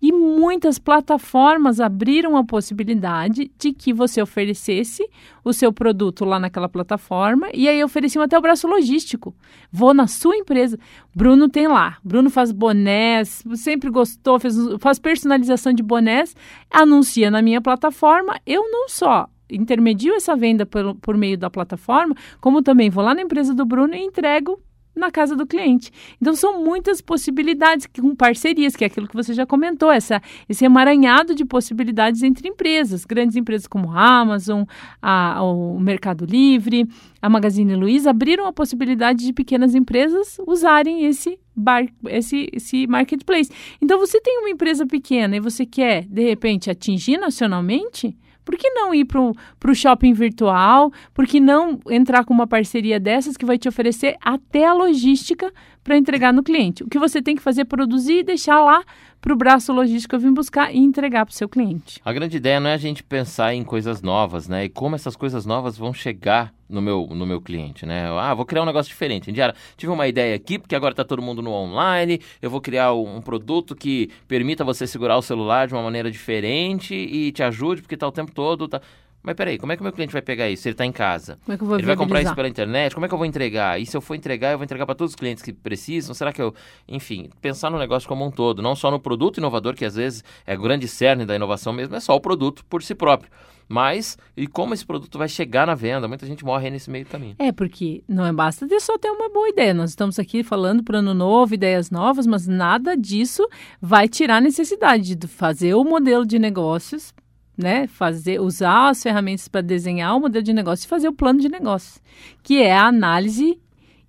[0.00, 5.06] E muitas plataformas abriram a possibilidade de que você oferecesse
[5.44, 9.36] o seu produto lá naquela plataforma e aí ofereciam até o braço logístico.
[9.70, 10.78] Vou na sua empresa.
[11.14, 11.98] Bruno tem lá.
[12.02, 16.34] Bruno faz bonés, sempre gostou, fez, faz personalização de bonés,
[16.70, 18.40] anuncia na minha plataforma.
[18.46, 23.14] Eu não só intermedio essa venda pelo, por meio da plataforma, como também vou lá
[23.14, 24.58] na empresa do Bruno e entrego
[24.96, 25.90] na casa do cliente.
[26.20, 30.64] Então são muitas possibilidades com parcerias, que é aquilo que você já comentou, essa, esse
[30.64, 34.64] emaranhado de possibilidades entre empresas, grandes empresas como a Amazon,
[35.02, 36.86] a- o Mercado Livre,
[37.20, 43.50] a Magazine Luiza abriram a possibilidade de pequenas empresas usarem esse bar, esse, esse marketplace.
[43.80, 48.70] Então você tem uma empresa pequena e você quer de repente atingir nacionalmente por que
[48.70, 50.92] não ir para o shopping virtual?
[51.12, 55.52] Por que não entrar com uma parceria dessas que vai te oferecer até a logística
[55.82, 56.84] para entregar no cliente?
[56.84, 58.84] O que você tem que fazer é produzir e deixar lá
[59.26, 62.00] para o braço logístico vir buscar e entregar para o seu cliente.
[62.04, 64.66] A grande ideia não é a gente pensar em coisas novas, né?
[64.66, 68.08] E como essas coisas novas vão chegar no meu, no meu cliente, né?
[68.20, 69.28] Ah, vou criar um negócio diferente.
[69.28, 72.92] Indiara, tive uma ideia aqui, porque agora está todo mundo no online, eu vou criar
[72.92, 77.82] um produto que permita você segurar o celular de uma maneira diferente e te ajude,
[77.82, 78.68] porque está o tempo todo...
[78.68, 78.80] Tá...
[79.26, 80.62] Mas peraí, como é que o meu cliente vai pegar isso?
[80.62, 81.36] se Ele está em casa.
[81.44, 82.94] Como é que eu vou Ele vai comprar isso pela internet?
[82.94, 83.80] Como é que eu vou entregar?
[83.80, 86.14] E se eu for entregar, eu vou entregar para todos os clientes que precisam?
[86.14, 86.54] Será que eu.
[86.86, 90.22] Enfim, pensar no negócio como um todo, não só no produto inovador, que às vezes
[90.46, 93.28] é o grande cerne da inovação mesmo, é só o produto por si próprio.
[93.68, 96.06] Mas, e como esse produto vai chegar na venda?
[96.06, 97.34] Muita gente morre nesse meio caminho.
[97.38, 99.74] É, porque não é basta ter só ter uma boa ideia.
[99.74, 103.46] Nós estamos aqui falando para ano novo, ideias novas, mas nada disso
[103.80, 107.12] vai tirar a necessidade de fazer o modelo de negócios,
[107.56, 107.86] né?
[107.86, 111.48] Fazer, usar as ferramentas para desenhar o modelo de negócio e fazer o plano de
[111.48, 112.00] negócio,
[112.42, 113.58] que é a análise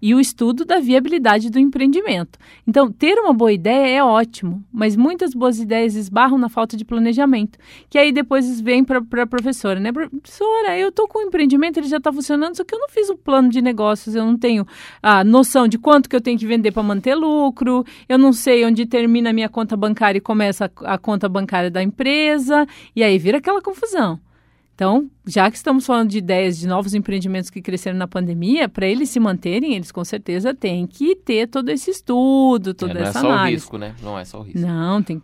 [0.02, 2.38] e o estudo da viabilidade do empreendimento.
[2.68, 6.86] Então, ter uma boa ideia é ótimo, mas muitas boas ideias esbarram na falta de
[6.86, 7.58] planejamento,
[7.90, 9.92] que aí depois vem para a professora, né?
[9.92, 13.10] Professora, eu estou com o empreendimento, ele já está funcionando, só que eu não fiz
[13.10, 14.66] um plano de negócios, eu não tenho
[15.02, 18.66] a noção de quanto que eu tenho que vender para manter lucro, eu não sei
[18.66, 23.04] onde termina a minha conta bancária e começa a, a conta bancária da empresa, e
[23.04, 24.20] aí vira aquela confusão.
[24.78, 28.86] Então, já que estamos falando de ideias de novos empreendimentos que cresceram na pandemia, para
[28.86, 33.02] eles se manterem, eles com certeza têm que ter todo esse estudo, toda É, não
[33.02, 33.56] é essa só o análise.
[33.56, 33.96] risco, né?
[34.04, 34.60] Não é só o risco.
[34.60, 35.20] Não, tem.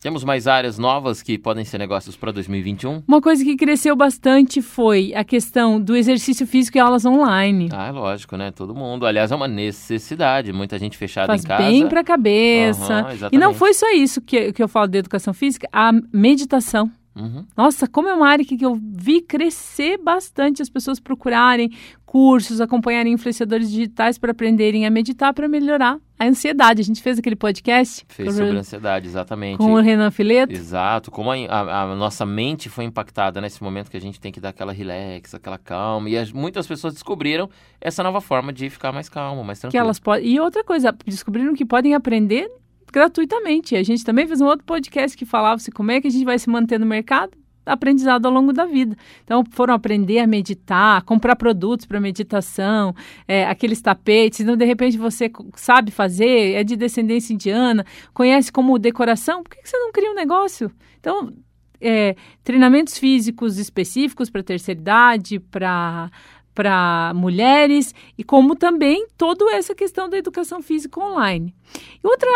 [0.00, 3.02] Temos mais áreas novas que podem ser negócios para 2021?
[3.06, 7.68] Uma coisa que cresceu bastante foi a questão do exercício físico e aulas online.
[7.74, 8.52] Ah, é lógico, né?
[8.52, 9.04] Todo mundo.
[9.04, 10.50] Aliás, é uma necessidade.
[10.50, 11.62] Muita gente fechada Faz em casa.
[11.62, 13.00] bem para a cabeça.
[13.00, 16.90] Aham, e não foi só isso que, que eu falo de educação física, a meditação.
[17.16, 17.44] Uhum.
[17.56, 21.70] Nossa, como é uma área que que eu vi crescer bastante as pessoas procurarem
[22.04, 26.80] cursos, acompanharem influenciadores digitais para aprenderem a meditar para melhorar a ansiedade.
[26.80, 29.58] A gente fez aquele podcast Fez sobre o- ansiedade, exatamente.
[29.58, 30.52] com o Renan Fileto.
[30.52, 34.30] Exato, como a, a- a nossa mente foi impactada nesse momento que a gente tem
[34.30, 36.08] que dar aquela relax, aquela calma.
[36.08, 37.48] E as- muitas pessoas descobriram
[37.80, 39.84] essa nova forma de ficar mais calmo, mais que tranquilo.
[39.84, 40.26] elas podem.
[40.26, 42.48] E outra coisa, descobriram que podem aprender
[42.94, 43.74] gratuitamente.
[43.74, 46.24] A gente também fez um outro podcast que falava se como é que a gente
[46.24, 47.36] vai se manter no mercado.
[47.66, 48.94] Aprendizado ao longo da vida.
[49.24, 52.94] Então, foram aprender a meditar, comprar produtos para meditação,
[53.26, 54.40] é, aqueles tapetes.
[54.40, 59.42] Então, de repente, você sabe fazer, é de descendência indiana, conhece como decoração.
[59.42, 60.70] Por que que você não cria um negócio?
[61.00, 61.32] Então,
[61.80, 66.10] é, treinamentos físicos específicos para terceira idade, para
[66.54, 71.54] para mulheres e como também toda essa questão da educação física online.
[72.02, 72.28] E outra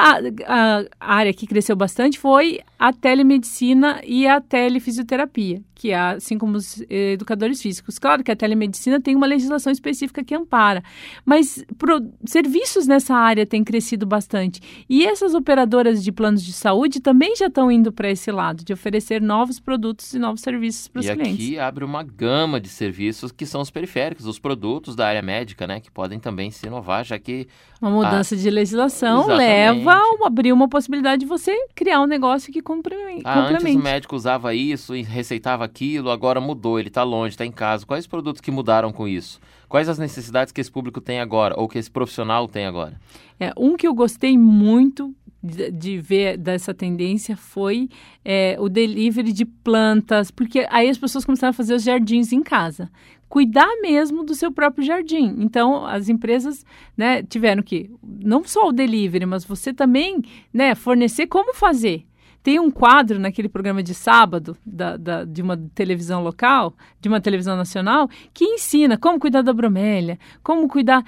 [0.46, 6.36] a- a área que cresceu bastante foi a telemedicina e a telefisioterapia, que é assim
[6.36, 7.98] como os eh, educadores físicos.
[8.00, 10.82] Claro que a telemedicina tem uma legislação específica que ampara,
[11.24, 14.60] mas pro- serviços nessa área têm crescido bastante.
[14.90, 18.72] E essas operadoras de planos de saúde também já estão indo para esse lado, de
[18.72, 21.34] oferecer novos produtos e novos serviços para os E clientes.
[21.34, 25.64] aqui abre uma gama de serviços que são os periféricos, os produtos da área médica,
[25.66, 25.78] né?
[25.78, 27.46] Que podem também se inovar, já que
[27.80, 29.38] Uma mudança de legislação Exatamente.
[29.84, 33.54] leva a abrir uma possibilidade de você criar um negócio que complemen- ah, antes o
[33.58, 33.82] complemente.
[33.84, 37.86] médico usava isso e receitava aquilo, agora mudou, ele está longe, está em casa.
[37.86, 39.40] Quais produtos que mudaram com isso?
[39.68, 43.00] Quais as necessidades que esse público tem agora, ou que esse profissional tem agora?
[43.38, 47.88] É, um que eu gostei muito, de, de ver dessa tendência foi
[48.24, 52.42] é, o delivery de plantas, porque aí as pessoas começaram a fazer os jardins em
[52.42, 52.90] casa.
[53.28, 55.36] Cuidar mesmo do seu próprio jardim.
[55.38, 56.64] Então, as empresas
[56.96, 62.07] né, tiveram que, não só o delivery, mas você também né, fornecer como fazer.
[62.42, 67.20] Tem um quadro naquele programa de sábado da, da, de uma televisão local, de uma
[67.20, 71.04] televisão nacional, que ensina como cuidar da bromélia, como cuidar.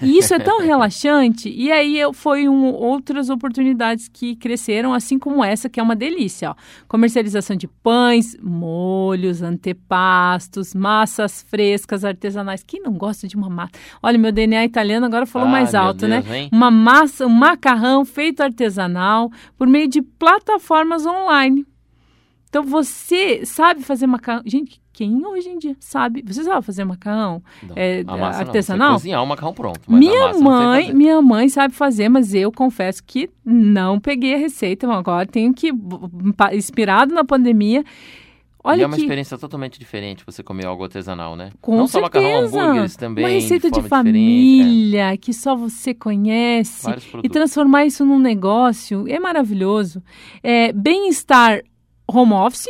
[0.00, 1.48] E isso é tão relaxante.
[1.48, 6.50] E aí foi um, outras oportunidades que cresceram, assim como essa, que é uma delícia.
[6.50, 6.54] Ó.
[6.86, 12.62] Comercialização de pães, molhos, antepastos, massas frescas, artesanais.
[12.62, 13.72] Quem não gosta de uma massa?
[14.02, 16.20] Olha, meu DNA italiano agora falou ah, mais alto, né?
[16.20, 16.38] Deus, né?
[16.40, 16.48] Hein?
[16.52, 21.66] Uma massa, um macarrão feito artesanal por meio de plataformas online.
[22.48, 24.42] Então você sabe fazer macarrão.
[24.46, 26.24] Gente, quem hoje em dia sabe?
[26.26, 27.42] Você sabe fazer macarrão
[27.76, 28.88] é, artesanal?
[28.88, 28.94] Não.
[28.94, 29.80] cozinhar o macarrão pronto.
[29.86, 34.90] minha mãe, minha mãe sabe fazer, mas eu confesso que não peguei a receita.
[34.90, 35.70] Agora tenho que
[36.54, 37.84] inspirado na pandemia.
[38.64, 39.02] Olha e é uma que...
[39.02, 41.50] experiência totalmente diferente você comer algo artesanal, né?
[41.60, 42.10] Com Não certeza.
[42.12, 43.24] só macarrão, hambúrgueres também.
[43.26, 45.16] Uma receita de, de família é.
[45.18, 46.86] que só você conhece
[47.22, 50.02] e transformar isso num negócio é maravilhoso.
[50.42, 51.62] É, Bem-estar
[52.08, 52.66] home office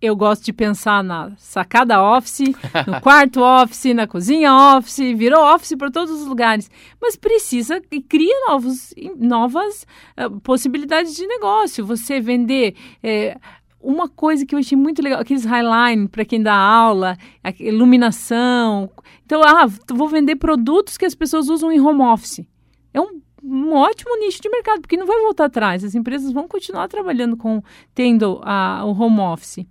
[0.00, 2.54] eu gosto de pensar na sacada office,
[2.86, 6.70] no quarto office, na cozinha office, virou office para todos os lugares.
[7.00, 9.86] Mas precisa e cria novos, novas
[10.18, 11.84] uh, possibilidades de negócio.
[11.84, 12.74] Você vender.
[13.02, 13.36] É,
[13.82, 17.16] uma coisa que eu achei muito legal, aqueles highline para quem dá aula,
[17.58, 18.90] iluminação.
[19.24, 22.44] Então, ah, vou vender produtos que as pessoas usam em home office.
[22.92, 25.84] É um um ótimo nicho de mercado, porque não vai voltar atrás.
[25.84, 27.62] As empresas vão continuar trabalhando com
[27.94, 29.66] tendo a, o home office.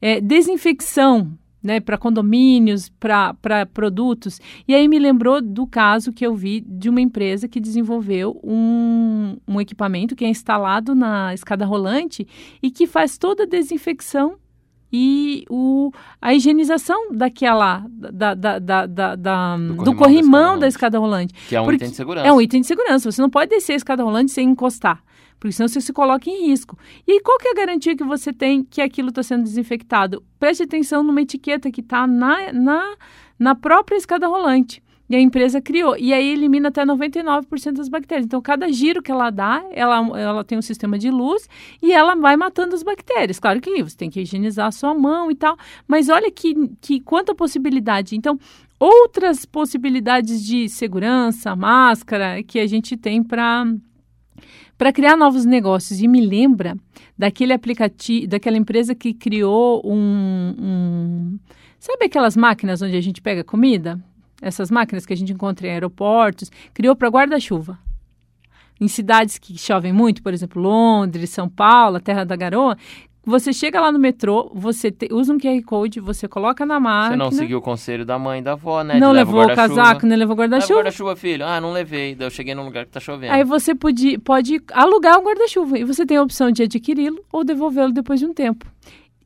[0.00, 4.40] É, desinfecção, né, para condomínios, para produtos.
[4.66, 9.36] E aí me lembrou do caso que eu vi de uma empresa que desenvolveu um,
[9.46, 12.26] um equipamento que é instalado na escada rolante
[12.62, 14.36] e que faz toda a desinfecção
[14.92, 20.66] e o, a higienização daquela da, da, da, da, da do, corrimão, do corrimão da,
[20.66, 21.34] escada rolante.
[21.48, 22.26] Que é um item de segurança.
[22.26, 23.12] É um item de segurança.
[23.12, 25.02] Você não pode descer a escada rolante sem encostar.
[25.38, 26.76] Porque senão você se coloca em risco.
[27.06, 30.22] E qual que é a garantia que você tem que aquilo está sendo desinfectado?
[30.38, 32.96] Preste atenção numa etiqueta que está na, na,
[33.38, 34.82] na própria escada rolante.
[35.08, 35.96] E a empresa criou.
[35.96, 38.26] E aí elimina até 99% das bactérias.
[38.26, 41.48] Então, cada giro que ela dá, ela, ela tem um sistema de luz
[41.82, 43.38] e ela vai matando as bactérias.
[43.38, 45.56] Claro que você tem que higienizar a sua mão e tal.
[45.86, 48.16] Mas olha que, que quanta possibilidade.
[48.16, 48.38] Então,
[48.78, 53.64] outras possibilidades de segurança, máscara, que a gente tem para
[54.76, 56.00] para criar novos negócios.
[56.00, 56.76] E me lembra
[57.18, 61.38] daquele aplicativo, daquela empresa que criou um, um,
[61.80, 64.00] Sabe aquelas máquinas onde a gente pega comida?
[64.40, 67.78] Essas máquinas que a gente encontra em aeroportos, criou para guarda-chuva.
[68.80, 72.76] Em cidades que chovem muito, por exemplo, Londres, São Paulo, a Terra da Garoa,
[73.28, 77.24] você chega lá no metrô, você te, usa um QR Code, você coloca na máquina.
[77.24, 78.98] Você não seguiu o conselho da mãe e da avó, né?
[78.98, 80.76] Não levou o casaco, não levou guarda-chuva.
[80.76, 81.44] guarda-chuva, filho.
[81.44, 82.14] Ah, não levei.
[82.14, 83.32] Daí eu cheguei num lugar que tá chovendo.
[83.32, 87.44] Aí você pode, pode alugar um guarda-chuva e você tem a opção de adquiri-lo ou
[87.44, 88.66] devolvê-lo depois de um tempo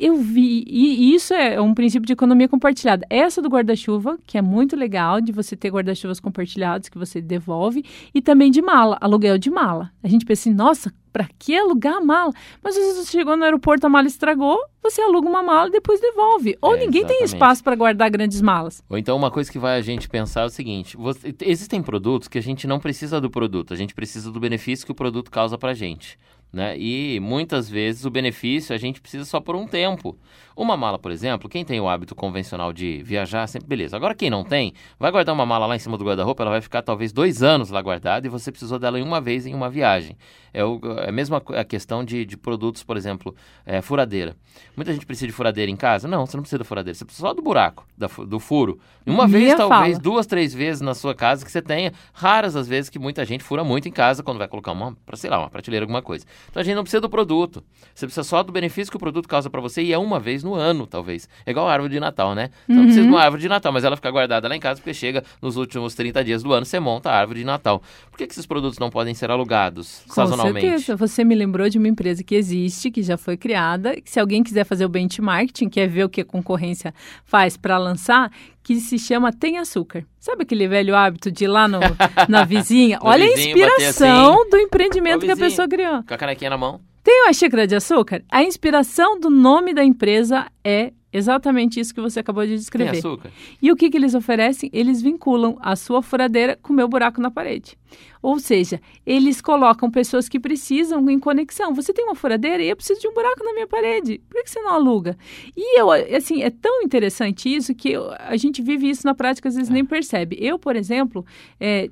[0.03, 3.07] eu vi, e isso é um princípio de economia compartilhada.
[3.09, 7.85] Essa do guarda-chuva, que é muito legal, de você ter guarda-chuvas compartilhados que você devolve,
[8.13, 9.93] e também de mala, aluguel de mala.
[10.03, 12.33] A gente pensa assim, nossa, para que alugar a mala?
[12.61, 15.73] Mas às vezes você chegou no aeroporto, a mala estragou, você aluga uma mala e
[15.73, 16.59] depois devolve.
[16.61, 17.19] Ou é, ninguém exatamente.
[17.19, 18.83] tem espaço para guardar grandes malas.
[18.89, 22.27] Ou então uma coisa que vai a gente pensar é o seguinte: você, existem produtos
[22.27, 25.31] que a gente não precisa do produto, a gente precisa do benefício que o produto
[25.31, 26.19] causa para gente.
[26.53, 26.77] Né?
[26.79, 30.19] E muitas vezes o benefício a gente precisa só por um tempo.
[30.55, 33.97] Uma mala, por exemplo, quem tem o hábito convencional de viajar, sempre beleza.
[33.97, 36.61] Agora, quem não tem, vai guardar uma mala lá em cima do guarda-roupa, ela vai
[36.61, 39.71] ficar talvez dois anos lá guardada e você precisou dela em uma vez em uma
[39.71, 40.15] viagem.
[40.53, 43.35] É, o, é a mesma a questão de, de produtos, por exemplo,
[43.65, 44.37] é, furadeira.
[44.77, 46.07] Muita gente precisa de furadeira em casa?
[46.07, 48.79] Não, você não precisa da furadeira, você precisa só do buraco, da, do furo.
[49.07, 50.03] Uma Minha vez, talvez, fala.
[50.03, 51.93] duas, três vezes na sua casa que você tenha.
[52.13, 55.31] Raras as vezes que muita gente fura muito em casa quando vai colocar uma, sei
[55.31, 56.27] lá, uma prateleira, alguma coisa.
[56.51, 57.63] Então a gente não precisa do produto.
[57.95, 60.43] Você precisa só do benefício que o produto causa para você e é uma vez
[60.43, 61.29] no ano, talvez.
[61.45, 62.51] É igual a árvore de Natal, né?
[62.67, 62.77] Você uhum.
[62.77, 64.95] não precisa de uma árvore de Natal, mas ela fica guardada lá em casa porque
[64.95, 67.83] chega nos últimos 30 dias do ano, você monta a árvore de Natal.
[68.11, 70.67] Por que, que esses produtos não podem ser alugados Com sazonalmente?
[70.67, 70.97] Certeza.
[70.97, 74.01] Você me lembrou de uma empresa que existe, que já foi criada.
[74.01, 77.79] Que se alguém quiser fazer o benchmarking, quer ver o que a concorrência faz para
[77.79, 78.31] lançar,
[78.63, 80.05] que se chama Tem Açúcar.
[80.19, 81.81] Sabe aquele velho hábito de ir lá no,
[82.29, 82.99] na vizinha?
[83.03, 84.51] Olha vizinho, a inspiração assim.
[84.51, 86.03] do empreendimento que a pessoa criou.
[86.05, 86.81] Com a canequinha na mão.
[87.03, 88.23] Tem uma xícara de açúcar?
[88.31, 92.99] A inspiração do nome da empresa é Exatamente isso que você acabou de Tem descrever.
[92.99, 93.31] açúcar?
[93.61, 94.71] E o que, que eles oferecem?
[94.73, 97.77] Eles vinculam a sua furadeira com o meu buraco na parede.
[98.23, 101.75] Ou seja, eles colocam pessoas que precisam em conexão.
[101.75, 104.21] Você tem uma furadeira e eu preciso de um buraco na minha parede.
[104.31, 105.17] Por que, você não aluga?
[105.57, 109.49] E eu, assim, é tão interessante isso que eu- a gente vive isso na prática,
[109.49, 110.37] às vezes nem percebe.
[110.41, 111.27] Eu, por exemplo,
[111.61, 111.91] é,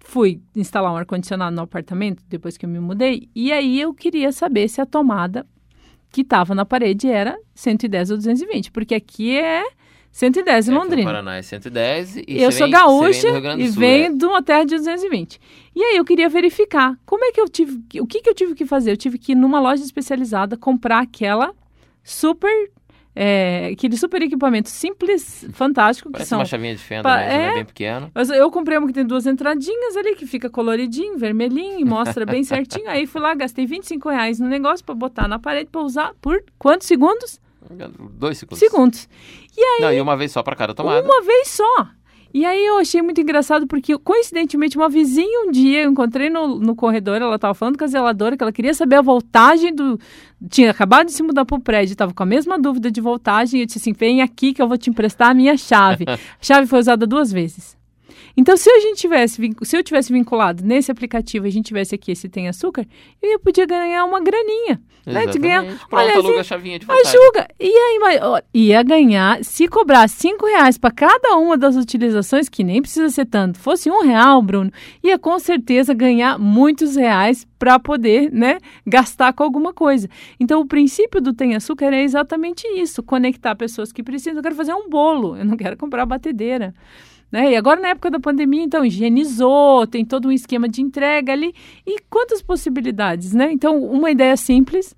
[0.00, 4.32] fui instalar um ar-condicionado no apartamento depois que eu me mudei, e aí eu queria
[4.32, 5.46] saber se a tomada
[6.10, 9.62] que estava na parede era 110 ou 220, porque aqui é
[10.10, 11.04] 110 em É, Londrina.
[11.10, 13.28] Paraná é 110 e Eu sou vem- gaúcha
[13.58, 14.10] e Sul, venho é.
[14.16, 15.38] de uma terra de 220.
[15.76, 18.54] E aí eu queria verificar como é que eu tive, o que que eu tive
[18.54, 18.90] que fazer?
[18.92, 21.54] Eu tive que ir numa loja especializada comprar aquela
[22.02, 22.70] super,
[23.20, 27.34] é, aquele super equipamento simples, fantástico que Parece são uma chavinha de fenda, Pa- mas
[27.34, 27.54] ele é?
[27.54, 28.10] bem pequeno.
[28.14, 32.24] mas eu comprei uma que tem duas entradinhas ali, que fica coloridinho, vermelhinho, e mostra
[32.24, 32.88] bem certinho.
[32.88, 36.42] Aí fui lá, gastei 25 reais no negócio pra botar na parede pra usar por
[36.58, 37.40] quantos segundos?
[38.12, 38.58] Dois segundos.
[38.60, 39.08] Segundos.
[39.56, 41.04] E aí, Não, e uma vez só pra cada tomada.
[41.04, 41.88] uma vez só.
[42.32, 46.58] E aí eu achei muito engraçado porque, coincidentemente, uma vizinha um dia, eu encontrei no,
[46.58, 49.98] no corredor, ela estava falando com a zeladora que ela queria saber a voltagem do...
[50.48, 53.62] Tinha acabado de se mudar pro prédio, estava com a mesma dúvida de voltagem, e
[53.62, 56.04] eu disse assim, vem aqui que eu vou te emprestar a minha chave.
[56.08, 57.77] a chave foi usada duas vezes.
[58.36, 61.94] Então, se a gente tivesse, se eu tivesse vinculado nesse aplicativo e a gente tivesse
[61.94, 62.86] aqui esse tem açúcar,
[63.20, 65.26] eu ia podia ganhar uma graninha, né?
[65.26, 65.64] De ganhar.
[65.64, 66.86] Pronto, olha, aluga assim, a chavinha de!
[67.58, 72.48] E aí, mas, ó, ia ganhar, se cobrar cinco reais para cada uma das utilizações,
[72.48, 74.70] que nem precisa ser tanto, fosse um real, Bruno,
[75.02, 80.08] ia com certeza ganhar muitos reais para poder, né, gastar com alguma coisa.
[80.38, 84.38] Então, o princípio do Tem Açúcar é exatamente isso, conectar pessoas que precisam.
[84.38, 86.74] Eu quero fazer um bolo, eu não quero comprar batedeira.
[87.30, 87.52] Né?
[87.52, 91.54] E agora, na época da pandemia, então, higienizou, tem todo um esquema de entrega ali.
[91.86, 93.52] E quantas possibilidades, né?
[93.52, 94.96] Então, uma ideia simples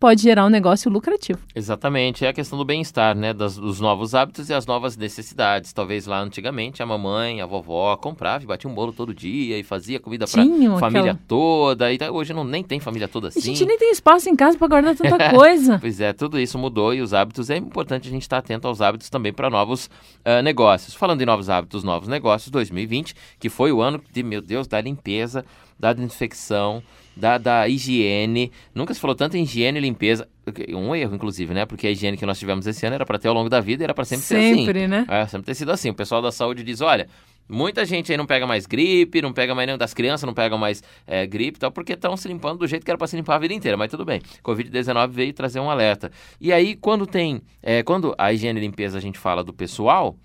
[0.00, 1.38] pode gerar um negócio lucrativo.
[1.54, 3.34] Exatamente, é a questão do bem-estar, né?
[3.34, 5.72] Das- dos novos hábitos e as novas necessidades.
[5.72, 9.62] Talvez lá antigamente a mamãe, a vovó comprava e batia um bolo todo dia e
[9.62, 11.92] fazia comida Tinham família aquela- toda.
[11.92, 13.40] E tá- hoje não nem tem família toda A assim.
[13.42, 15.78] gente nem tem espaço em casa para guardar tanta coisa.
[15.78, 18.80] Pois é, tudo isso mudou e os hábitos, é importante a gente estar atento aos
[18.80, 19.90] hábitos também para novos
[20.24, 20.94] ah, negócios.
[20.94, 24.80] Falando em novos hábitos, novos negócios, 2020, que foi o ano de, meu Deus, da
[24.80, 25.44] limpeza,
[25.80, 26.82] da desinfecção,
[27.16, 28.52] da, da higiene.
[28.74, 30.28] Nunca se falou tanto em higiene e limpeza.
[30.68, 31.64] Um erro, inclusive, né?
[31.64, 33.82] Porque a higiene que nós tivemos esse ano era para ter ao longo da vida
[33.82, 34.66] e era para sempre, ser assim.
[34.66, 35.06] Sempre, né?
[35.08, 35.88] É, sempre ter sido assim.
[35.88, 37.08] O pessoal da saúde diz, olha...
[37.52, 40.56] Muita gente aí não pega mais gripe, não pega mais nenhum das crianças, não pegam
[40.56, 43.16] mais é, gripe e tal, porque estão se limpando do jeito que era para se
[43.16, 44.20] limpar a vida inteira, mas tudo bem.
[44.44, 46.12] Covid-19 veio trazer um alerta.
[46.40, 47.42] E aí, quando tem.
[47.60, 50.16] é, quando a higiene e limpeza a gente fala do pessoal,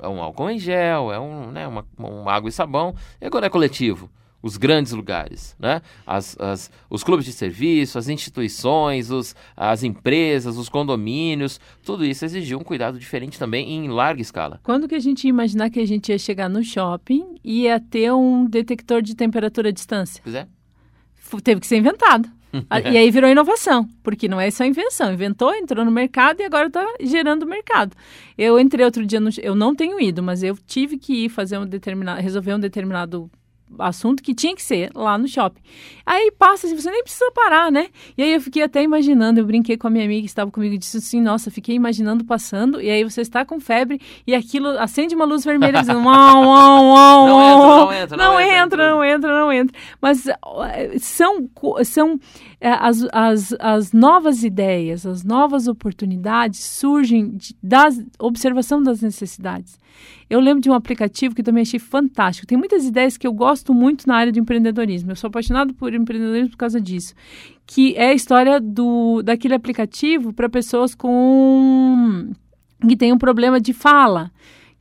[0.00, 2.92] é um álcool em gel, é um, né, uma, uma água e sabão.
[3.20, 4.10] E quando é coletivo?
[4.46, 5.80] Os grandes lugares, né?
[6.06, 12.26] As, as- os clubes de serviço, as instituições, os, as empresas, os condomínios, tudo isso
[12.26, 14.60] exigiu um cuidado diferente também em larga escala.
[14.62, 17.80] Quando que a gente ia imaginar que a gente ia chegar no shopping e ia
[17.80, 20.20] ter um detector de temperatura à distância?
[20.22, 20.46] Pois é.
[21.42, 22.28] Teve que ser inventado.
[22.92, 25.12] E aí virou inovação, porque não é só invenção.
[25.12, 27.96] Inventou, entrou no mercado e agora está gerando mercado.
[28.38, 31.58] Eu entrei outro dia, no, eu não tenho ido, mas eu tive que ir fazer
[31.58, 33.28] um determinado, resolver um determinado
[33.78, 35.60] assunto que tinha que ser lá no shopping.
[36.06, 37.88] Aí passa assim, você nem precisa parar, né?
[38.16, 40.74] E aí eu fiquei até imaginando, eu brinquei com a minha amiga que estava comigo
[40.74, 44.68] e disse assim, nossa, fiquei imaginando passando, e aí você está com febre e aquilo
[44.78, 48.64] acende uma luz vermelha dizendo, uau, uau, uau, Não entra, não entra, não não entra,
[48.64, 49.78] entra, não entra, não entra.
[50.00, 50.24] Mas
[51.00, 51.48] são,
[51.84, 52.20] são
[52.70, 57.88] as, as, as novas ideias, as novas oportunidades surgem da
[58.18, 59.78] observação das necessidades.
[60.30, 62.46] Eu lembro de um aplicativo que também achei fantástico.
[62.46, 65.10] Tem muitas ideias que eu gosto muito na área de empreendedorismo.
[65.12, 67.14] Eu sou apaixonado por empreendedorismo por causa disso.
[67.66, 72.30] Que é a história do, daquele aplicativo para pessoas com
[72.86, 74.30] que tem um problema de fala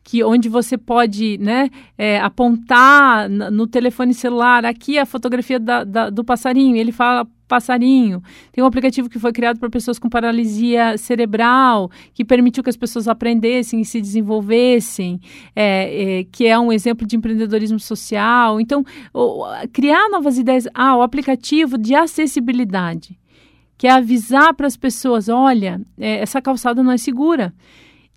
[0.05, 6.09] que onde você pode né, é, apontar no telefone celular aqui a fotografia da- da-
[6.09, 8.22] do passarinho, ele fala passarinho.
[8.51, 12.78] Tem um aplicativo que foi criado para pessoas com paralisia cerebral, que permitiu que as
[12.78, 15.20] pessoas aprendessem e se desenvolvessem,
[15.56, 18.60] é, é, que é um exemplo de empreendedorismo social.
[18.60, 18.84] Então,
[19.14, 20.68] o- criar novas ideias.
[20.74, 23.20] Ah, o aplicativo de acessibilidade,
[23.78, 27.54] que é avisar para as pessoas, olha, é, essa calçada não é segura.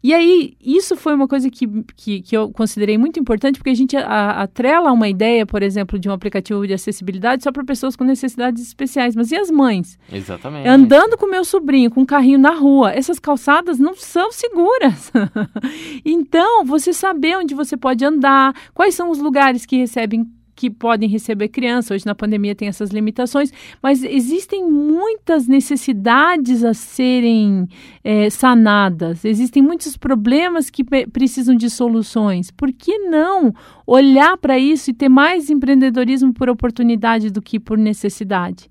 [0.06, 3.74] E aí, isso foi uma coisa que, que, que eu considerei muito importante, porque a
[3.74, 8.04] gente atrela uma ideia, por exemplo, de um aplicativo de acessibilidade só para pessoas com
[8.04, 9.16] necessidades especiais.
[9.16, 9.98] Mas e as mães?
[10.12, 10.68] Exatamente.
[10.68, 15.10] Andando com meu sobrinho com um carrinho na rua, essas calçadas não são seguras.
[16.06, 20.24] então, você saber onde você pode andar, quais são os lugares que recebem
[20.56, 21.94] que podem receber criança.
[21.94, 23.52] Hoje na pandemia tem essas limitações,
[23.82, 27.68] mas existem muitas necessidades a serem
[28.02, 29.24] é, sanadas.
[29.24, 32.50] Existem muitos problemas que precisam de soluções.
[32.50, 33.54] Por que não
[33.86, 38.70] olhar para isso e ter mais empreendedorismo por oportunidade do que por necessidade?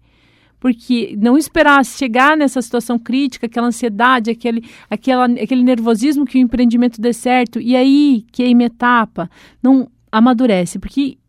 [0.57, 6.41] porque não esperar chegar nessa situação crítica, aquela ansiedade, aquele, aquela, aquele nervosismo que o
[6.41, 9.29] empreendimento dê certo, e aí queima etapa,
[9.61, 11.19] não amadurece, porque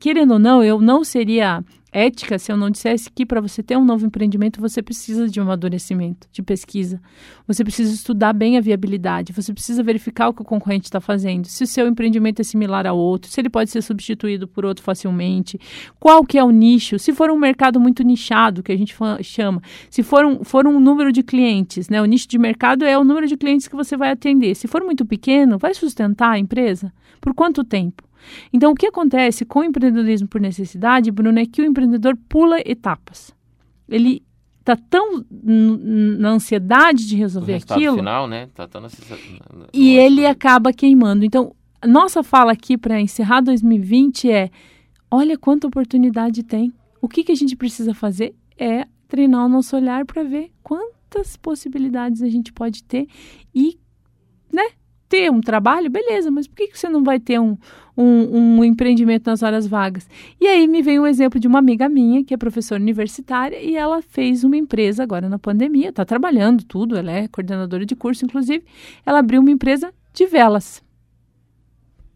[0.00, 3.76] querendo ou não, eu não seria ética se eu não dissesse que para você ter
[3.76, 7.00] um novo empreendimento você precisa de um amadurecimento, de pesquisa.
[7.46, 11.46] Você precisa estudar bem a viabilidade, você precisa verificar o que o concorrente está fazendo,
[11.46, 14.84] se o seu empreendimento é similar ao outro, se ele pode ser substituído por outro
[14.84, 15.58] facilmente,
[15.98, 19.62] qual que é o nicho, se for um mercado muito nichado, que a gente chama,
[19.88, 22.00] se for um, for um número de clientes, né?
[22.02, 24.54] O nicho de mercado é o número de clientes que você vai atender.
[24.54, 26.92] Se for muito pequeno, vai sustentar a empresa?
[27.20, 28.07] Por quanto tempo?
[28.52, 32.60] Então, o que acontece com o empreendedorismo por necessidade, Bruno, é que o empreendedor pula
[32.64, 33.34] etapas.
[33.88, 34.22] Ele
[34.60, 37.96] está tão na ansiedade de resolver aquilo.
[37.96, 38.48] final, né?
[38.54, 38.82] Tá tão
[39.72, 41.24] e ele acaba queimando.
[41.24, 41.54] Então,
[41.86, 44.50] nossa fala aqui para encerrar 2020 é:
[45.10, 46.72] olha quanta oportunidade tem.
[47.00, 51.36] O que, que a gente precisa fazer é treinar o nosso olhar para ver quantas
[51.36, 53.06] possibilidades a gente pode ter
[53.54, 53.78] e,
[54.52, 54.68] né,
[55.08, 57.56] ter um trabalho, beleza, mas por que, que você não vai ter um,
[57.96, 60.08] um, um, empreendimento nas horas vagas?
[60.40, 63.76] E aí me vem um exemplo de uma amiga minha, que é professora universitária, e
[63.76, 68.24] ela fez uma empresa agora na pandemia, está trabalhando tudo, ela é coordenadora de curso,
[68.24, 68.64] inclusive,
[69.04, 70.82] ela abriu uma empresa de velas.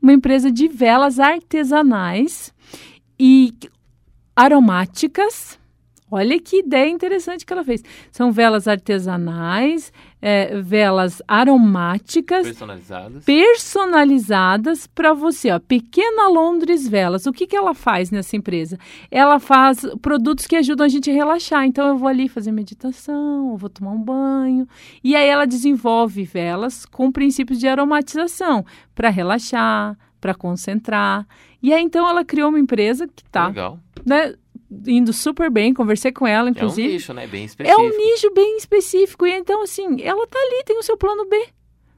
[0.01, 2.53] Uma empresa de velas artesanais
[3.19, 3.55] e
[4.35, 5.59] aromáticas
[6.15, 7.83] Olha que ideia interessante que ela fez.
[8.11, 9.91] São velas artesanais,
[10.23, 12.45] é, velas aromáticas.
[12.47, 13.25] Personalizadas.
[13.25, 15.51] Personalizadas para você.
[15.51, 17.27] Ó, Pequena Londres Velas.
[17.27, 18.79] O que, que ela faz nessa empresa?
[19.11, 21.65] Ela faz produtos que ajudam a gente a relaxar.
[21.65, 24.69] Então, eu vou ali fazer meditação, eu vou tomar um banho.
[25.03, 28.65] E aí, ela desenvolve velas com princípios de aromatização
[28.95, 31.27] para relaxar, para concentrar.
[31.61, 33.49] E aí, então, ela criou uma empresa que está.
[33.49, 33.81] Legal.
[34.07, 34.35] Né,
[34.87, 36.89] indo super bem, conversei com ela, inclusive.
[36.89, 37.27] É um nicho, né?
[37.27, 37.81] Bem específico.
[37.81, 39.27] É um nicho bem específico.
[39.27, 41.47] E então, assim, ela tá ali, tem o seu plano B.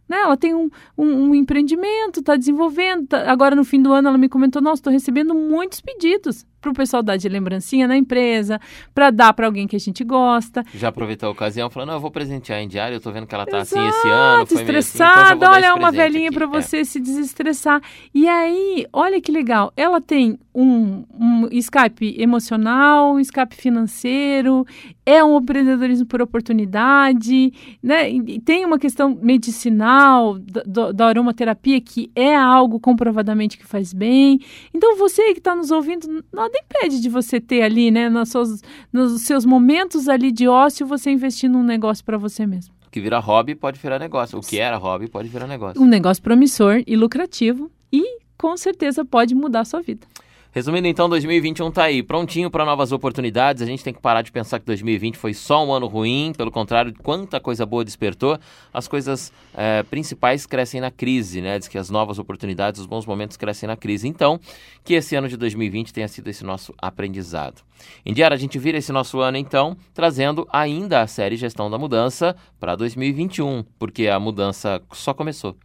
[0.09, 0.19] Né?
[0.19, 0.69] Ela tem um,
[0.99, 3.07] um, um empreendimento, está desenvolvendo.
[3.07, 3.31] Tá...
[3.31, 6.75] Agora, no fim do ano, ela me comentou: Nossa, estou recebendo muitos pedidos para o
[6.75, 8.61] pessoal dar de lembrancinha na empresa,
[8.95, 10.63] para dar para alguém que a gente gosta.
[10.75, 13.35] Já aproveitou a ocasião, falando: Não, eu vou presentear em diário, eu estou vendo que
[13.35, 14.47] ela está assim esse ano.
[14.47, 16.49] Foi estressada, assim, olha, uma velhinha para é.
[16.49, 16.85] você é.
[16.85, 17.81] se desestressar.
[18.13, 24.65] E aí, olha que legal, ela tem um, um escape emocional, um escape financeiro,
[25.05, 27.53] é um empreendedorismo por oportunidade,
[27.83, 28.09] né?
[28.09, 34.39] E tem uma questão medicinal da, da aromaterapia que é algo comprovadamente que faz bem.
[34.73, 38.61] Então você que está nos ouvindo, nada impede de você ter ali, né, nos seus,
[38.93, 42.73] nos seus momentos ali de ócio, você investir num negócio para você mesmo.
[42.87, 44.39] O que vira hobby pode virar negócio.
[44.39, 45.83] O que era hobby pode virar negócio.
[45.83, 50.07] Um negócio promissor e lucrativo e com certeza pode mudar a sua vida.
[50.55, 53.61] Resumindo, então, 2021 tá aí, prontinho para novas oportunidades.
[53.61, 56.49] A gente tem que parar de pensar que 2020 foi só um ano ruim, pelo
[56.49, 58.39] contrário, quanta coisa boa despertou.
[58.73, 61.59] As coisas é, principais crescem na crise, né?
[61.59, 64.07] Diz que as novas oportunidades, os bons momentos crescem na crise.
[64.07, 64.39] Então,
[64.85, 67.61] que esse ano de 2020 tenha sido esse nosso aprendizado.
[68.07, 72.37] Diário, a gente vira esse nosso ano, então, trazendo ainda a série Gestão da Mudança
[72.61, 75.57] para 2021, porque a mudança só começou.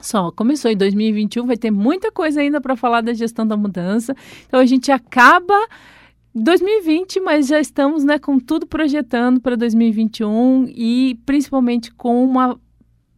[0.00, 4.14] Só começou em 2021, vai ter muita coisa ainda para falar da gestão da mudança.
[4.46, 5.54] Então a gente acaba
[6.34, 12.58] 2020, mas já estamos né, com tudo projetando para 2021 e principalmente com, uma,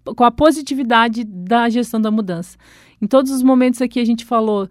[0.05, 2.59] com a positividade da gestão da mudança.
[3.01, 4.69] Em todos os momentos aqui a gente falou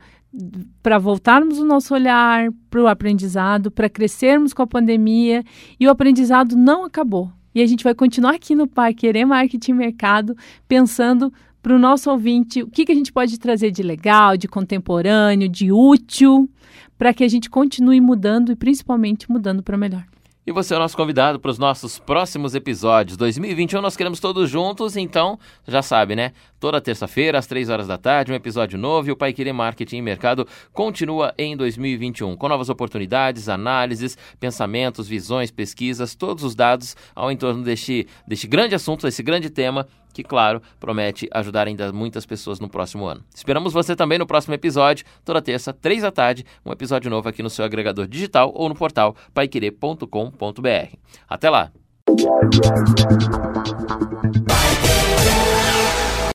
[0.84, 5.44] para voltarmos o nosso olhar para o aprendizado, para crescermos com a pandemia
[5.80, 7.32] e o aprendizado não acabou.
[7.54, 10.36] E a gente vai continuar aqui no Par Querer Marketing Mercado
[10.68, 11.32] pensando
[11.66, 15.50] para o nosso ouvinte o que, que a gente pode trazer de legal, de contemporâneo,
[15.50, 16.48] de útil,
[16.96, 20.06] para que a gente continue mudando e principalmente mudando para melhor.
[20.46, 23.18] E você é o nosso convidado para os nossos próximos episódios.
[23.18, 26.34] 2021 nós queremos todos juntos, então já sabe, né?
[26.60, 29.98] Toda terça-feira, às 3 horas da tarde, um episódio novo e o Pai Querer Marketing
[29.98, 36.96] e Mercado continua em 2021, com novas oportunidades, análises, pensamentos, visões, pesquisas, todos os dados
[37.16, 42.26] ao entorno deste, deste grande assunto, desse grande tema que, claro, promete ajudar ainda muitas
[42.26, 43.22] pessoas no próximo ano.
[43.36, 47.44] Esperamos você também no próximo episódio, toda terça, três da tarde, um episódio novo aqui
[47.44, 50.96] no seu agregador digital ou no portal paiquerê.com.br.
[51.28, 51.72] Até lá!